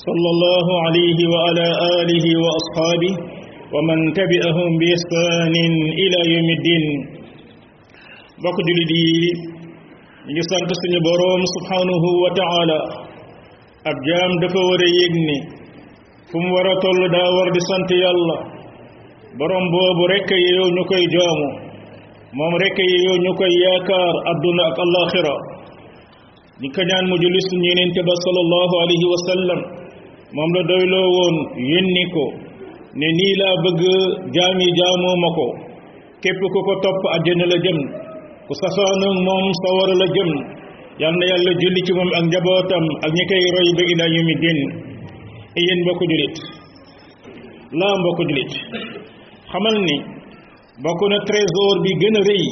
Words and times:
صلى 0.00 0.28
الله 0.32 0.66
عليه 0.88 1.18
وعلى 1.34 1.66
آله 2.00 2.26
وأصحابه 2.44 3.12
ومن 3.74 3.98
تبعهم 4.16 4.70
بإحسان 4.80 5.52
إلى 6.02 6.20
يوم 6.32 6.48
الدين 6.58 6.84
بقد 8.44 8.66
لدي 8.78 9.04
نسان 10.38 10.62
تسني 10.72 10.98
بروم 11.06 11.40
سبحانه 11.56 12.02
وتعالى 12.24 12.78
أبجام 13.92 14.30
دفور 14.48 14.80
يجني 15.02 15.38
فم 16.32 16.44
ورطل 16.54 16.98
داور 17.14 17.46
بسنت 17.56 17.90
الله 18.12 18.38
بروم 19.38 19.64
بوب 19.76 19.98
ريك 20.12 20.30
يو 20.56 20.64
نكي 20.78 21.02
جامو 21.16 21.48
موم 22.40 22.54
ريك 22.64 22.78
يو 23.04 23.14
نكي 23.28 23.52
ياكار 23.68 24.14
أبدون 24.32 24.58
أك 24.70 24.78
الله 24.86 25.02
خيرا 25.12 25.36
نكنان 26.62 27.04
مجلس 27.14 27.46
نينين 27.60 27.90
تبا 27.96 28.14
صلى 28.26 28.40
الله 28.46 28.70
عليه 28.82 29.02
وسلم 29.12 29.60
moom 30.36 30.50
la 30.56 30.62
doyloo 30.68 31.06
woon 31.16 31.36
yónni 31.70 32.04
ko 32.14 32.24
ne 32.98 33.06
nii 33.18 33.34
laa 33.40 33.54
bëgg 33.64 33.80
jaam 34.34 34.56
yi 34.64 34.72
ko 35.36 35.46
képp 36.22 36.40
ku 36.52 36.58
ko 36.66 36.72
topp 36.84 37.00
àjjana 37.16 37.44
la 37.52 37.56
jëm 37.64 37.78
ku 38.46 38.52
safaanoog 38.62 39.16
moom 39.26 39.46
sawara 39.62 39.94
la 40.02 40.06
jëm 40.14 40.30
yal 41.00 41.14
na 41.18 41.24
yàlla 41.30 41.52
julli 41.60 41.80
ci 41.86 41.92
moom 41.98 42.10
ak 42.18 42.24
njabootam 42.30 42.84
ak 43.04 43.10
ñi 43.16 43.24
koy 43.28 43.42
roy 43.54 43.68
ba 43.76 43.82
ilaa 43.92 44.12
yawmi 44.14 44.34
diin 44.42 44.60
yéen 45.58 45.78
mbokku 45.82 46.04
jullit 46.10 46.36
laa 47.80 47.94
mbokku 48.00 48.22
jullit 48.28 48.52
xamal 49.52 49.76
ni 49.88 49.96
bokk 50.82 51.00
na 51.10 51.18
trésor 51.28 51.74
bi 51.84 51.90
gën 52.00 52.16
a 52.20 52.22
rëy 52.30 52.44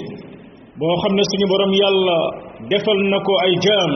boo 0.78 0.94
xam 1.02 1.12
ne 1.16 1.22
suñu 1.28 1.46
borom 1.50 1.72
yàlla 1.80 2.16
defal 2.70 3.00
na 3.10 3.18
ko 3.26 3.32
ay 3.44 3.54
jaam 3.64 3.92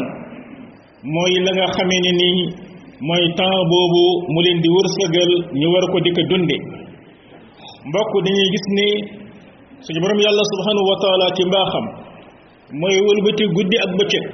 mooy 1.12 1.32
la 1.44 1.50
nga 1.56 1.66
xamee 1.74 2.00
ne 2.04 2.12
nii 2.20 2.63
mooy 3.00 3.26
temps 3.34 3.64
boobu 3.70 4.04
mu 4.32 4.38
leen 4.44 4.58
di 4.62 4.68
wërsëgal 4.70 5.30
ñu 5.58 5.66
war 5.74 5.84
ko 5.90 5.98
di 6.04 6.10
ko 6.14 6.22
dunde 6.30 6.56
mbokk 7.88 8.12
dañuy 8.24 8.48
gis 8.54 8.66
ni 8.76 8.88
suñu 9.84 10.00
borom 10.02 10.20
yàlla 10.22 10.44
subhanahu 10.52 10.86
wa 10.90 10.96
taala 11.02 11.26
ci 11.36 11.42
mbaaxam 11.48 11.86
mooy 12.80 12.96
wëlbati 13.06 13.44
guddi 13.56 13.76
ak 13.84 13.90
bëccëg 13.98 14.24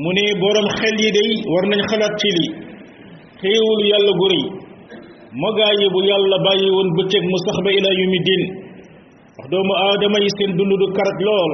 mu 0.00 0.10
ne 0.16 0.24
borom 0.40 0.66
xel 0.80 0.96
yi 1.04 1.10
day 1.16 1.30
war 1.52 1.64
nañ 1.68 1.80
xalaat 1.90 2.14
ci 2.20 2.28
li 2.36 2.44
xéewul 3.40 3.80
yàlla 3.90 4.12
gu 4.18 4.26
rëy 4.32 4.44
magaa 5.42 5.72
yi 5.80 5.86
bu 5.92 6.00
yàlla 6.10 6.36
bàyyi 6.46 6.68
woon 6.74 6.88
bëccëg 6.96 7.22
mu 7.30 7.36
sax 7.44 7.56
ba 7.64 7.70
ilaa 7.78 7.96
yumi 8.00 8.18
diin 8.26 8.42
wax 9.36 9.46
doomu 9.52 9.74
aadama 9.84 10.18
yi 10.24 10.30
seen 10.38 10.50
dund 10.56 10.72
du 10.80 10.86
karat 10.96 11.18
lool 11.26 11.52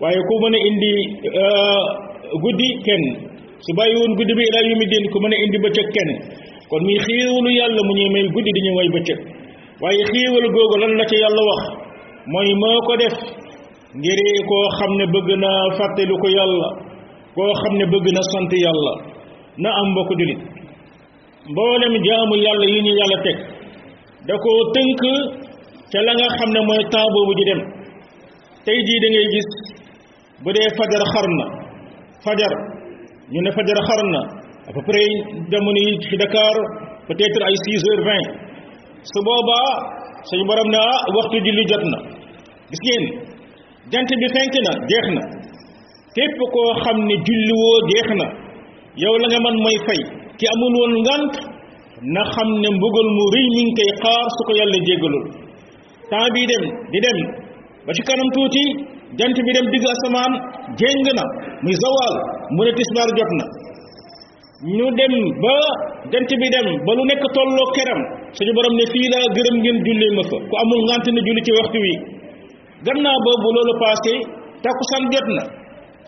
waaye 0.00 0.20
ku 0.28 0.34
mën 0.42 0.54
a 0.58 0.60
indi 0.68 0.92
euh, 1.42 1.82
guddi 2.42 2.68
kenn 2.86 3.32
su 3.64 3.72
bàyyi 3.78 3.94
woon 3.98 4.12
guddi 4.18 4.32
bi 4.38 4.42
ilaa 4.48 4.66
yu 4.68 4.74
mi 4.80 4.86
din 4.92 5.04
ku 5.12 5.18
mën 5.22 5.32
a 5.32 5.36
indi 5.44 5.58
bëccëg 5.64 5.88
kenn 5.96 6.10
kon 6.68 6.82
muy 6.86 6.98
xéewalu 7.06 7.50
yàlla 7.60 7.80
mu 7.88 7.92
ñuy 7.98 8.10
may 8.14 8.24
guddi 8.34 8.50
di 8.56 8.60
ñu 8.66 8.72
may 8.78 8.88
bëccëg 8.96 9.18
waaye 9.82 10.02
xéewal 10.12 10.46
googu 10.56 10.76
lan 10.82 10.92
la 11.00 11.04
ca 11.10 11.16
yàlla 11.24 11.42
wax 11.50 11.62
mooy 12.32 12.50
moo 12.62 12.78
ko 12.86 12.92
def 13.02 13.14
ngir 13.98 14.18
koo 14.50 14.64
xam 14.78 14.90
ne 15.00 15.04
bëgg 15.14 15.28
na 15.42 15.50
fàttelu 15.78 16.14
ko 16.22 16.28
yàlla 16.38 16.68
koo 17.36 17.50
xam 17.62 17.74
ne 17.80 17.84
bëgg 17.92 18.06
na 18.16 18.22
sant 18.32 18.52
yàlla 18.66 18.92
na 19.64 19.68
am 19.80 19.86
mbokk 19.92 20.10
julit 20.18 20.40
mboolem 21.52 21.94
jaamu 22.06 22.34
yàlla 22.46 22.66
yi 22.72 22.78
ñu 22.86 22.92
yàlla 23.00 23.18
teg 23.26 23.38
da 24.28 24.34
ko 24.44 24.50
tënk 24.76 25.00
ca 25.92 25.98
la 26.06 26.12
nga 26.18 26.26
xam 26.38 26.50
ne 26.54 26.60
mooy 26.68 26.82
temps 26.92 27.08
boobu 27.14 27.32
ji 27.38 27.44
dem 27.50 27.60
tey 28.64 28.78
jii 28.86 29.00
dangay 29.04 29.26
gis 29.34 29.48
bu 30.42 30.48
dee 30.54 30.68
fajar 30.78 31.02
xar 31.14 31.26
na 31.38 31.44
fajar 32.24 32.54
ñu 33.32 33.40
ne 33.40 33.50
fajar 33.52 33.78
xar 33.88 34.02
na 34.12 34.20
à 34.68 34.72
peu 34.74 34.82
près 34.84 35.06
jamono 35.50 35.78
yi 35.88 35.98
ci 36.00 36.16
Dakar 36.16 36.54
peut-être 37.08 37.40
ay 37.44 37.54
six 37.64 37.80
heures 37.88 38.04
vingt 38.04 38.36
su 39.02 39.18
boobaa 39.24 39.80
suñu 40.28 40.44
borom 40.44 40.68
ne 40.68 40.76
ah 40.76 40.98
waxtu 41.16 41.38
julli 41.40 41.64
jot 41.68 41.84
na 41.88 41.98
gis 42.70 42.80
ngeen 42.82 43.04
jant 43.90 44.08
bi 44.20 44.26
fenk 44.34 44.52
na 44.66 44.72
jeex 44.90 45.04
na 45.16 45.20
képp 46.14 46.36
koo 46.52 46.74
xam 46.84 46.96
ne 47.08 47.14
julliwoo 47.26 47.76
jeex 47.88 48.08
na 48.20 48.26
yow 49.02 49.14
la 49.22 49.26
nga 49.28 49.38
mën 49.40 49.56
mooy 49.64 49.78
fay 49.88 50.00
ki 50.38 50.44
amul 50.52 50.74
woon 50.80 50.94
ngant 51.04 51.34
na 52.14 52.22
xam 52.32 52.48
ne 52.62 52.68
mbugal 52.76 53.08
mu 53.16 53.24
rëy 53.34 53.46
mi 53.56 53.62
ngi 53.64 53.74
koy 53.80 53.90
xaar 54.04 54.24
su 54.36 54.40
ko 54.46 54.52
yàlla 54.60 54.78
jéggalul 54.86 55.26
temps 56.12 56.30
bii 56.34 56.46
dem 56.50 56.64
di 56.92 56.98
dem 57.04 57.18
ba 57.86 57.90
ci 57.96 58.02
kanam 58.06 58.28
tuuti 58.36 58.64
jant 59.16 59.36
bi 59.46 59.50
dem 59.56 59.66
digg 59.72 59.84
asamaan 59.92 60.32
jéng 60.78 61.00
na 61.18 61.24
muy 61.64 61.72
zawal 61.84 62.16
mu 62.52 62.60
ne 62.66 62.70
tisbaar 62.76 63.08
jot 63.18 63.30
na 63.40 63.44
ñu 64.76 64.86
dem 64.98 65.14
ba 65.42 65.54
jant 66.12 66.30
bi 66.40 66.46
dem 66.54 66.68
ba 66.86 66.90
lu 66.98 67.02
nekk 67.08 67.24
tolloo 67.34 67.68
keram 67.76 68.00
suñu 68.36 68.52
borom 68.56 68.74
ne 68.78 68.84
fii 68.92 69.06
laa 69.12 69.26
gërëm 69.36 69.56
ngeen 69.64 69.78
jullee 69.86 70.12
ma 70.16 70.22
fa 70.30 70.36
ku 70.48 70.54
amul 70.62 70.80
ngant 70.88 71.06
ne 71.14 71.20
julli 71.26 71.42
ci 71.46 71.52
waxtu 71.58 71.78
wi 71.84 71.94
gannaaw 72.86 73.18
ba 73.26 73.32
bu 73.42 73.48
loolu 73.56 73.74
passé 73.82 74.12
takkusaan 74.64 75.02
jot 75.12 75.26
na 75.36 75.42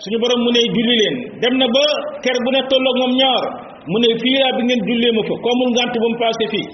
suñu 0.02 0.16
borom 0.22 0.40
mu 0.44 0.50
ne 0.56 0.62
julli 0.74 0.94
leen 1.00 1.16
dem 1.42 1.54
na 1.60 1.66
ba 1.74 1.84
ker 2.24 2.36
bu 2.44 2.48
ne 2.54 2.60
tolloo 2.70 2.94
moom 3.00 3.12
ñaar 3.20 3.44
mu 3.92 3.96
ne 4.02 4.08
fii 4.22 4.36
laa 4.42 4.52
bi 4.56 4.62
ngeen 4.68 4.80
jullee 4.88 5.12
ma 5.16 5.22
fa 5.28 5.34
ku 5.42 5.46
amul 5.52 5.68
ngant 5.76 5.94
ba 6.02 6.06
mu 6.12 6.16
passé 6.22 6.44
fii 6.52 6.66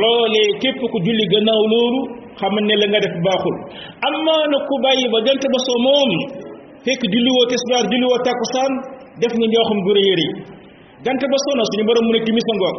loolee 0.00 0.46
képp 0.62 0.80
ku 0.92 0.98
julli 1.06 1.24
gannaaw 1.32 1.62
loolu 1.72 2.00
xam 2.40 2.54
ne 2.68 2.74
la 2.80 2.86
nga 2.90 2.98
def 3.04 3.14
baaxul 3.24 3.56
amaa 4.08 4.42
na 4.52 4.56
ku 4.68 4.74
bàyyi 4.84 5.06
ba 5.12 5.18
jant 5.26 5.42
ba 5.52 5.58
soo 5.66 5.78
moom 5.86 6.10
fekk 6.86 7.02
julli 7.14 7.30
woo 7.36 7.46
tisbaar 7.50 7.84
julli 7.92 8.06
woo 8.10 8.20
takkusaan 8.26 8.72
def 9.22 9.32
nga 9.38 9.46
njooxam 9.50 9.78
gu 9.86 9.90
rëy 9.96 10.10
rëy 10.20 10.30
gante 11.06 11.24
ba 11.32 11.36
sona 11.46 11.62
suñu 11.70 11.84
borom 11.88 12.04
mu 12.08 12.12
ne 12.14 12.20
timis 12.26 12.46
a 12.50 12.54
ngoog 12.58 12.76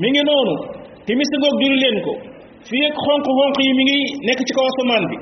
mi 0.00 0.06
ngi 0.12 0.22
noonu 0.30 0.54
timis 1.06 1.30
a 1.34 1.36
ngoog 1.40 1.56
julli 1.62 1.78
leen 1.82 1.98
ko 2.06 2.12
fii 2.68 2.84
ak 2.88 2.96
xonq-xonq 3.06 3.56
yi 3.66 3.72
mi 3.78 3.84
ngi 3.88 3.96
nekk 4.26 4.40
ci 4.46 4.52
kaw 4.56 4.66
asamaan 4.70 5.04
bi 5.10 5.16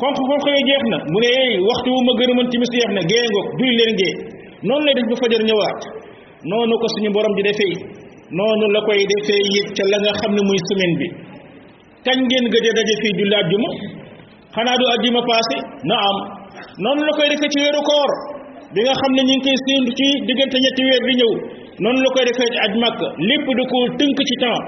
xonq-xonq 0.00 0.44
yi 0.56 0.60
jeex 0.70 0.82
na 0.92 0.96
mu 1.12 1.18
ne 1.24 1.28
ey 1.42 1.52
waxtu 1.68 1.88
wu 1.94 2.00
ma 2.08 2.12
gën 2.18 2.30
mën 2.38 2.48
timis 2.52 2.70
jeex 2.76 2.88
na 2.96 3.02
gée 3.10 3.24
ngoog 3.32 3.46
julli 3.58 3.74
leen 3.80 3.92
gée 4.00 4.12
noonu 4.66 4.82
lay 4.86 4.94
def 4.98 5.06
ba 5.12 5.16
fajar 5.22 5.42
ñëwaat 5.48 5.78
noonu 6.50 6.74
ko 6.80 6.86
suñu 6.94 7.10
borom 7.16 7.34
di 7.38 7.42
defee 7.48 7.74
noonu 8.38 8.64
la 8.74 8.80
koy 8.86 8.98
defee 9.12 9.42
yit 9.52 9.68
ca 9.76 9.82
la 9.92 9.98
nga 10.02 10.10
xam 10.20 10.32
ne 10.36 10.42
muy 10.48 10.60
semaine 10.68 10.96
bi 11.00 11.06
kañ 12.06 12.18
ngeen 12.28 12.46
gëj 12.54 12.66
a 12.70 12.72
daje 12.78 12.94
fii 13.02 13.12
julli 13.18 13.34
àjjuma 13.40 13.68
xanaa 14.54 14.76
du 14.80 14.84
àjjuma 14.94 15.20
passé 15.30 15.56
na 15.90 15.96
noonu 16.78 17.02
la 17.08 17.12
koy 17.18 17.28
defee 17.32 17.50
ci 17.52 17.58
weeru 17.64 17.82
koor 17.90 18.10
bi 18.74 18.80
nga 18.84 18.94
xam 19.00 19.12
ne 19.16 19.22
ñu 19.28 19.34
ngi 19.34 19.44
koy 19.46 19.56
séentu 19.64 19.92
ci 19.98 20.06
diggante 20.28 20.56
ñetti 20.64 20.82
weer 20.88 21.02
bi 21.08 21.14
ñëw 21.20 21.32
noonu 21.82 21.98
la 22.04 22.10
koy 22.14 22.24
defee 22.28 22.50
ci 22.52 22.58
aj 22.66 22.72
màkk 22.82 23.00
lépp 23.28 23.46
da 23.58 23.64
koo 23.72 23.82
tënk 23.98 24.18
ci 24.28 24.34
temps 24.42 24.62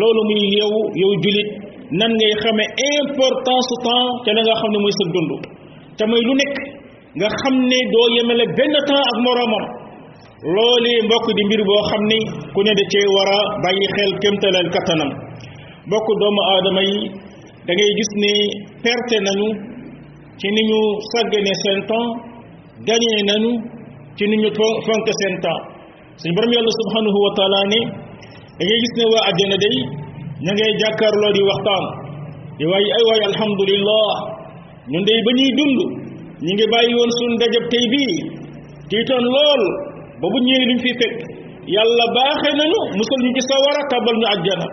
loolu 0.00 0.22
muy 0.28 0.42
yow 0.58 0.72
yow 1.00 1.12
jullit 1.22 1.50
nan 2.00 2.10
ngay 2.18 2.34
xamee 2.42 2.68
importance 3.02 3.64
su 3.68 3.76
temps 3.84 4.10
te 4.24 4.30
la 4.36 4.40
nga 4.46 4.54
xam 4.60 4.70
ne 4.74 4.78
mooy 4.82 4.94
sa 4.98 5.04
dund 5.14 5.32
te 5.98 6.02
mooy 6.10 6.22
lu 6.28 6.32
nekk 6.40 6.54
nga 7.20 7.28
xam 7.40 7.54
ne 7.70 7.78
doo 7.92 8.06
yemale 8.16 8.44
benn 8.56 8.74
temps 8.88 9.06
ak 9.12 9.16
moroomam 9.24 9.64
loolee 10.56 10.96
mbokk 11.04 11.26
di 11.36 11.42
mbir 11.46 11.62
boo 11.68 11.82
xam 11.90 12.02
ne 12.10 12.18
ku 12.54 12.60
ne 12.64 12.72
da 12.80 12.84
cee 12.92 13.06
war 13.14 13.28
a 13.36 13.38
bàyyi 13.62 13.86
xel 13.96 14.10
kémtalal 14.22 14.68
kattanam 14.74 15.10
mbokk 15.86 16.06
doomu 16.20 16.42
aadama 16.50 16.82
yi 16.88 16.98
dangay 17.66 17.90
gis 18.00 18.10
ne 18.22 18.30
perte 18.82 19.18
nañu 19.28 19.48
ci 20.40 20.46
ni 20.48 20.62
ñu 20.68 20.80
sàggane 21.12 21.52
seen 21.62 21.78
temps 21.88 22.12
gagné 22.88 23.16
nañu 23.28 23.50
ci 24.16 24.24
ni 24.30 24.36
ñu 24.40 24.48
fonk 24.88 25.06
seen 25.20 25.34
temps 25.42 25.62
suñu 26.20 26.32
borom 26.36 26.52
yàlla 26.54 26.72
subhanahu 26.80 27.18
wa 27.24 27.30
taala 27.36 27.60
ne 27.72 27.80
da 28.56 28.62
ngay 28.64 28.78
gis 28.82 28.92
ne 29.00 29.04
waa 29.12 29.24
àjjana 29.28 29.56
day 29.64 29.76
ña 30.44 30.50
ngay 30.56 30.72
jàkkaarloo 30.80 31.32
di 31.36 31.42
waxtaan 31.48 31.84
di 32.58 32.64
waay 32.70 32.86
ay 32.98 33.02
waay 33.08 33.20
alhamdulillah 33.30 34.12
ñun 34.92 35.02
day 35.08 35.18
ba 35.26 35.30
ñuy 35.38 35.50
dund 35.58 35.78
ñu 36.44 36.50
ngi 36.56 36.66
bàyyi 36.72 36.92
woon 36.98 37.10
suñu 37.18 37.34
dajab 37.40 37.64
tey 37.72 37.84
bii 37.92 38.14
tiitoon 38.88 39.24
lool 39.36 39.62
ba 40.20 40.26
bu 40.32 40.38
ñëwee 40.46 40.66
luñ 40.68 40.78
fi 40.84 40.90
fekk 41.00 41.14
yàlla 41.74 42.04
baaxe 42.16 42.48
nañu 42.60 42.78
musal 42.96 43.20
ñu 43.24 43.30
gis 43.36 43.44
ci 43.46 43.50
sawara 43.50 43.82
tabal 43.92 44.16
ñu 44.20 44.26
àjjana 44.34 44.66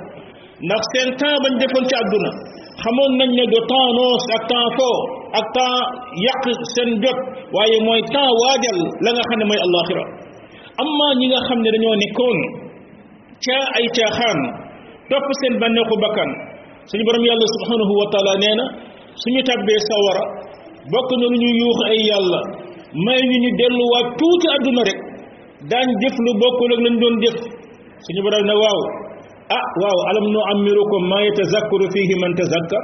ndax 0.66 0.82
seen 0.92 1.10
temps 1.20 1.40
bañ 1.44 1.54
defoon 1.62 1.86
ci 1.90 1.96
àdduna 2.02 2.30
xamoon 2.84 3.12
nañ 3.20 3.30
ne 3.38 3.44
de 3.54 3.60
temps 3.72 3.90
noos 3.98 4.24
ak 4.36 4.42
temps 4.52 4.72
foo 4.80 4.98
ak 5.30 5.46
temps 5.54 5.86
yàq 6.26 6.42
seen 6.74 6.90
jot 7.04 7.18
waaye 7.54 7.78
mooy 7.86 8.02
temps 8.10 8.34
waajal 8.44 8.78
la 9.06 9.10
nga 9.14 9.24
xam 9.30 9.38
ne 9.42 9.46
mooy 9.50 9.62
allaaxira 9.66 10.04
amma 10.84 11.06
ñi 11.20 11.26
nga 11.32 11.40
xam 11.48 11.60
ne 11.64 11.70
dañoo 11.76 11.96
nekkoon 12.04 12.38
ca 13.46 13.58
ay 13.78 13.86
caaxaan 13.96 14.40
topp 15.12 15.26
seen 15.40 15.54
bànneexu 15.62 15.96
bakkan 16.06 16.30
suñu 16.90 17.04
borom 17.08 17.24
yàlla 17.30 17.46
subhanahu 17.56 17.94
wa 18.00 18.06
taala 18.14 18.32
nee 18.42 18.56
na 18.60 18.66
suñu 19.22 19.42
tàbbee 19.50 19.80
sawara 19.90 20.24
bokk 20.94 21.10
na 21.20 21.26
lu 21.32 21.38
ñu 21.44 21.50
yuux 21.62 21.80
ay 21.92 22.00
yàlla 22.10 22.40
may 23.06 23.20
ñu 23.30 23.38
ñu 23.44 23.50
delluwaat 23.60 24.08
tuuti 24.20 24.46
àdduna 24.56 24.82
rek 24.90 25.00
daañ 25.72 25.88
jëf 26.02 26.16
lu 26.26 26.32
bokkul 26.42 26.70
ak 26.76 26.82
lañ 26.86 26.96
doon 27.02 27.16
jëf 27.24 27.36
suñu 28.06 28.22
borom 28.26 28.44
ne 28.50 28.56
waaw 28.64 28.80
ah 29.58 29.66
waaw 29.82 30.00
alam 30.10 30.26
nu 30.34 30.40
ammirukum 30.54 31.02
ma 31.12 31.18
yatazakkaru 31.28 31.86
fihi 31.94 32.16
man 32.22 32.32
tazakkar 32.40 32.84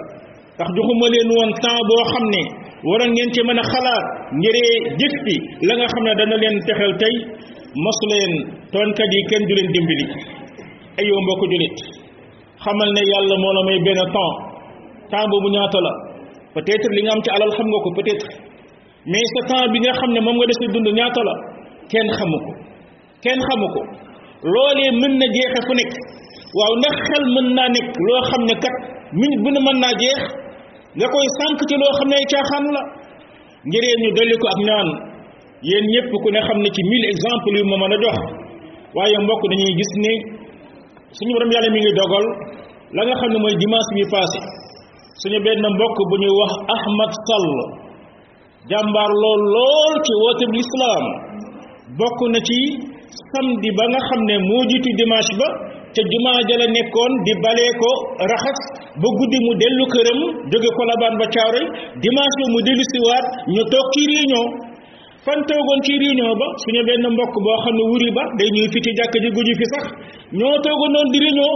ndax 0.58 0.70
joxuma 0.76 1.08
leen 1.14 1.30
woon 1.36 1.52
temps 1.64 1.82
boo 1.90 2.04
xam 2.12 2.24
ne 2.34 2.42
waroon 2.88 3.12
ngeen 3.16 3.30
ci 3.34 3.42
mën 3.48 3.60
a 3.60 3.64
xalaat 3.74 4.04
ngiree 4.40 4.72
jëf 5.00 5.14
ci 5.26 5.36
la 5.68 5.74
nga 5.78 5.86
xam 5.94 6.04
ne 6.06 6.12
dana 6.20 6.36
leen 6.44 6.56
texel 6.68 6.94
tey 7.02 7.14
mosu 7.84 8.06
leen 8.12 8.32
toonkat 8.74 9.10
yi 9.16 9.20
kenn 9.30 9.44
du 9.48 9.54
leen 9.58 9.70
dimbali 9.76 10.06
ayoo 11.00 11.20
mbokk 11.26 11.42
julit 11.52 11.76
xamal 12.64 12.90
ne 12.96 13.02
yàlla 13.12 13.36
moo 13.44 13.54
la 13.58 13.62
may 13.68 13.80
benn 13.86 14.00
temps 14.16 14.36
temps 15.12 15.28
boobu 15.32 15.50
ñaata 15.56 15.80
la 15.88 15.92
peut 16.54 16.84
li 16.96 17.02
nga 17.04 17.12
am 17.16 17.22
ci 17.26 17.30
alal 17.36 17.52
xam 17.58 17.68
nga 17.72 17.80
ko 17.86 17.90
peut-être 17.98 18.28
mais 19.12 19.28
sa 19.36 19.42
temps 19.50 19.68
bi 19.74 19.80
nga 19.84 19.92
xam 20.00 20.12
ne 20.16 20.20
moom 20.26 20.38
nga 20.40 20.46
dese 20.50 20.66
dund 20.74 20.88
ñaata 21.00 21.22
la 21.28 21.34
kenn 21.92 22.08
xamu 22.18 22.38
ko 22.46 22.52
kenn 23.24 23.40
xamu 23.48 23.68
ko 23.74 23.82
loolee 24.52 24.92
mën 25.02 25.14
na 25.20 25.26
jeexe 25.36 25.60
fu 25.68 25.74
nekk 25.80 25.92
waaw 26.58 26.74
ndax 26.80 26.96
xel 27.10 27.24
mën 27.36 27.48
naa 27.58 27.70
nekk 27.76 27.88
loo 28.08 28.22
xam 28.32 28.42
ne 28.50 28.56
kat 28.64 28.76
minute 29.20 29.40
bu 29.44 29.50
ne 29.56 29.60
mën 29.68 29.80
naa 29.86 29.94
jeex 30.04 30.22
nga 30.98 31.08
koy 31.12 31.28
sànq 31.38 31.60
ci 31.70 31.76
loo 31.82 31.94
xam 31.98 32.08
ne 32.12 32.16
ay 32.20 32.28
caaxaan 32.32 32.66
la 32.78 32.82
ngir 33.68 33.84
yéen 33.88 34.02
ñu 34.04 34.10
dolli 34.18 34.36
ko 34.42 34.46
ak 34.54 34.60
naan 34.68 34.90
yéen 35.70 35.86
ñëpp 35.94 36.10
ku 36.24 36.28
ne 36.34 36.40
xam 36.48 36.60
ne 36.64 36.70
ci 36.76 36.82
mille 36.92 37.08
exemples 37.14 37.56
yu 37.60 37.64
ma 37.72 37.76
mën 37.82 37.96
a 37.96 37.98
jox 38.04 38.18
waaye 38.96 39.18
mbokk 39.26 39.42
dañuy 39.52 39.74
gis 39.80 39.94
ne 40.04 40.12
suñu 41.16 41.32
borom 41.36 41.52
yàlla 41.54 41.70
mi 41.74 41.80
ngi 41.84 41.92
dogal 42.00 42.26
la 42.96 43.02
nga 43.08 43.16
xam 43.22 43.30
ne 43.34 43.38
mooy 43.44 43.56
dimanche 43.62 43.92
bi 43.96 44.04
passé 44.14 44.40
suñu 45.22 45.40
benn 45.46 45.64
mbokk 45.76 45.98
bu 46.10 46.16
ñuy 46.22 46.34
wax 46.40 46.52
Ahmad 46.76 47.12
Sall 47.28 47.50
jàmbaar 48.70 49.12
lool 49.22 49.42
lool 49.54 49.94
ci 50.06 50.12
woote 50.22 50.44
bu 50.50 50.56
lislaam 50.60 51.04
bokk 52.00 52.20
na 52.34 52.40
ci 52.48 52.58
samedi 53.32 53.70
ba 53.78 53.84
nga 53.92 54.00
xam 54.08 54.22
ne 54.30 54.36
moo 54.48 54.64
jiitu 54.70 54.90
dimanche 55.00 55.36
ba 55.42 55.50
ca 55.96 56.02
jumaa 56.12 56.40
ja 56.50 56.56
la 56.62 56.68
nekkoon 56.76 57.12
di 57.26 57.34
bale 57.44 57.66
ko 57.80 57.90
raxas 58.32 58.60
ba 59.02 59.08
guddi 59.20 59.38
mu 59.46 59.52
dellu 59.64 59.86
këram 59.94 60.20
jóge 60.54 60.70
kolabaan 60.80 61.16
ba 61.20 61.26
caaroy 61.36 61.66
dimanche 62.04 62.36
ba 62.42 62.46
mu 62.54 62.60
dellu 62.68 62.84
siwaat 62.92 63.26
ñu 63.56 63.64
toog 63.72 63.86
ci 63.94 64.02
réunion 64.12 64.46
fan 65.26 65.40
toogoon 65.50 65.80
ci 65.86 65.94
réunion 66.04 66.32
ba 66.42 66.48
suñu 66.64 66.82
benn 66.90 67.06
mbokk 67.16 67.34
boo 67.46 67.56
xam 67.64 67.74
ne 67.80 67.84
wuri 67.90 68.10
ba 68.18 68.24
day 68.40 68.50
ñuy 68.56 68.68
fi 68.74 68.80
ci 68.86 68.92
jàkk 69.00 69.14
ji 69.24 69.30
guñu 69.38 69.54
fi 69.60 69.66
sax 69.74 69.84
ñoo 70.40 70.56
toogoon 70.66 70.92
noonu 70.96 71.10
di 71.16 71.20
réunion 71.26 71.54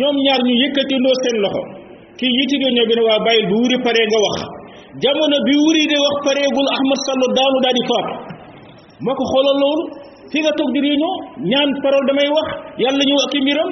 ñoom 0.00 0.16
ñaar 0.24 0.40
ñu 0.46 0.52
yëkkatindoo 0.62 1.16
seen 1.22 1.36
loxo 1.44 1.62
kii 2.18 2.32
yiti 2.38 2.54
réunion 2.64 2.84
bi 2.88 2.94
ne 2.98 3.02
waa 3.08 3.18
bàyyil 3.26 3.44
bu 3.50 3.54
wuri 3.62 3.76
paree 3.84 4.06
nga 4.10 4.18
wax 4.26 4.36
jamono 5.02 5.36
bi 5.46 5.52
wuri 5.64 5.82
de 5.92 5.96
wax 6.04 6.14
pareegul 6.26 6.68
Ahmad 6.76 6.98
Sall 7.06 7.22
daanu 7.36 7.58
daal 7.64 7.76
di 7.78 7.82
faatu 7.90 8.12
moo 9.04 9.12
ko 9.18 9.22
xoolal 9.32 9.58
loolu 9.64 9.84
fii 10.30 10.42
nga 10.44 10.54
toog 10.58 10.70
di 10.74 10.80
réunion 10.86 11.14
ñaan 11.52 11.70
parole 11.82 12.06
damay 12.08 12.28
wax 12.36 12.48
yàlla 12.82 13.02
ñu 13.08 13.14
wax 13.20 13.30
i 13.34 13.40
mbiram 13.42 13.70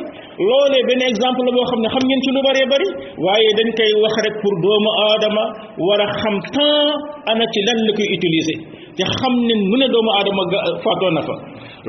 loolee 0.48 0.82
benn 0.88 1.00
exemple 1.10 1.42
la 1.46 1.52
boo 1.56 1.66
xam 1.70 1.80
ne 1.84 1.88
xam 1.94 2.04
ngeen 2.06 2.20
ci 2.24 2.30
lu 2.34 2.40
bëree 2.46 2.66
bëri 2.72 2.88
waaye 3.26 3.50
dañ 3.58 3.68
koy 3.78 3.92
wax 4.02 4.14
pour 4.42 4.54
doomu 4.64 4.90
aadama 5.06 5.44
war 5.86 6.00
a 6.04 6.06
xam 6.22 6.36
temps 6.56 6.94
ana 7.30 7.44
ci 7.52 7.60
lan 7.66 7.78
la 7.86 7.92
koy 7.98 8.08
utiliser 8.16 8.58
te 8.98 9.02
xam 9.18 9.32
ne 9.46 9.54
mu 9.70 9.76
ne 9.80 9.86
doomu 9.94 10.10
aadama 10.18 10.42
faatoo 10.84 11.10
na 11.16 11.20
fa 11.28 11.34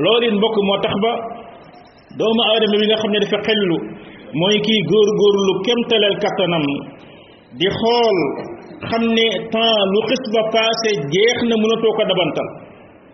loolu 0.02 0.26
mbokk 0.38 0.56
moo 0.68 0.78
tax 0.84 0.94
ba 1.04 1.12
doomu 2.20 2.42
aadama 2.50 2.74
bi 2.80 2.86
nga 2.90 2.96
xam 3.02 3.10
ne 3.14 3.18
dafa 3.24 3.38
xellu 3.46 3.76
mooy 4.40 4.56
kii 4.66 4.80
góor 4.90 5.08
góorgóorlu 5.18 5.52
kemtaleel 5.66 6.16
kattanam 6.24 6.64
di 7.58 7.66
xool 7.78 8.18
xam 8.88 9.02
ne 9.18 9.26
temps 9.54 9.82
lu 9.94 10.00
xis 10.08 10.22
ba 10.34 10.42
passé 10.54 10.90
jeex 11.14 11.36
na 11.50 11.54
mënatoo 11.60 11.92
ko 11.98 12.02
dabantal 12.10 12.48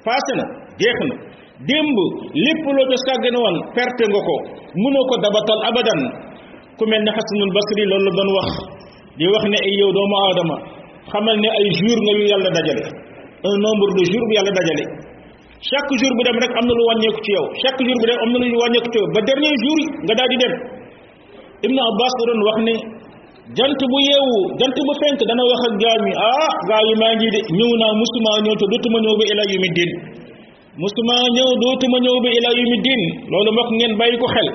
passé 0.07 0.33
na 0.41 0.45
jeex 0.85 0.99
na 1.11 1.17
démb 1.65 1.99
lépp 2.37 2.61
loo 2.69 2.85
ca 2.91 2.97
sàggane 3.09 3.39
woon 3.45 3.57
perte 3.75 4.05
nga 4.13 4.21
ko 4.27 4.35
mënoo 4.83 5.05
ko 5.09 5.15
dabatal 5.25 5.61
abadan 5.69 6.01
ku 6.77 6.85
mel 6.85 7.01
ne 7.03 7.11
xasanul 7.17 7.53
basri 7.57 7.83
loolu 7.91 8.05
la 8.05 8.13
doon 8.19 8.31
wax 8.39 8.49
di 9.17 9.25
wax 9.33 9.43
ne 9.53 9.59
ay 9.67 9.73
yow 9.81 9.91
doomu 9.97 10.17
aadama 10.25 10.57
xamal 11.11 11.37
ne 11.43 11.49
ay 11.59 11.67
jour 11.81 11.99
nga 12.05 12.13
yu 12.21 12.25
yàlla 12.31 12.51
dajale 12.57 12.85
un 13.49 13.57
nombre 13.65 13.89
de 13.97 14.03
jour 14.13 14.23
bu 14.29 14.33
yàlla 14.37 14.53
dajale 14.59 14.85
chaque 15.71 15.95
jour 16.01 16.13
bu 16.17 16.23
dem 16.29 16.37
rek 16.45 16.53
am 16.61 16.65
na 16.69 16.73
lu 16.79 16.83
wàññeeku 16.89 17.21
ci 17.25 17.31
yow 17.37 17.45
chaque 17.65 17.81
jour 17.87 17.97
bu 18.01 18.05
dem 18.09 18.19
am 18.25 18.31
na 18.37 18.47
lu 18.53 18.57
wàññeeku 18.61 18.89
ci 18.93 18.99
yow 19.01 19.07
ba 19.17 19.21
dernier 19.29 19.57
jour 19.65 19.79
nga 20.07 20.15
daal 20.21 20.29
di 20.33 20.39
dem 20.45 20.55
Ibn 21.67 21.77
Abbas 21.89 22.13
da 22.19 22.23
doon 22.29 22.41
wax 22.49 22.57
ne 22.69 22.75
jant 23.57 23.79
bu 23.91 23.97
yeewu 24.13 24.37
jant 24.61 24.77
bu 24.87 24.93
fenk 25.01 25.21
dana 25.29 25.43
wax 25.51 25.61
ak 25.69 25.73
gaa 25.81 25.97
mi 26.05 26.13
ah 26.29 26.51
gaa 26.69 26.83
yi 26.89 26.95
maa 27.01 27.13
ngi 27.17 27.29
de 27.35 27.41
ñëw 27.59 27.71
naa 27.81 27.93
musuma 28.01 28.31
ñëw 28.45 28.57
te 28.61 28.65
dootuma 28.71 28.99
ñëw 29.03 29.15
ba 29.19 29.25
ila 29.33 29.45
mi 29.65 29.71
diin 29.79 29.93
musuma 30.81 31.15
ñëw 31.35 31.49
dootuma 31.63 31.97
ñëw 32.05 32.17
ba 32.25 32.29
ila 32.39 32.49
yumi 32.59 32.77
diin 32.85 33.03
loolu 33.31 33.51
mbokk 33.53 33.69
ngeen 33.77 33.93
bàyyi 34.01 34.17
ko 34.23 34.27
xel 34.35 34.49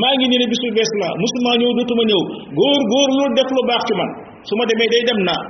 maa 0.00 0.12
ngi 0.18 0.26
nii 0.28 0.40
ne 0.42 0.46
bisu 0.52 0.66
bees 0.76 0.90
la 1.00 1.08
musuma 1.22 1.50
ñëw 1.60 1.70
dootuma 1.78 2.02
ñëw 2.10 2.22
góor 2.58 2.80
góor 2.90 3.08
lu 3.16 3.24
def 3.38 3.48
lu 3.56 3.62
baax 3.70 3.82
ci 3.88 3.94
man 3.98 4.10
su 4.46 4.52
ma 4.58 4.64
demee 4.70 4.90
day 4.92 5.02
dem 5.08 5.20
naa 5.28 5.42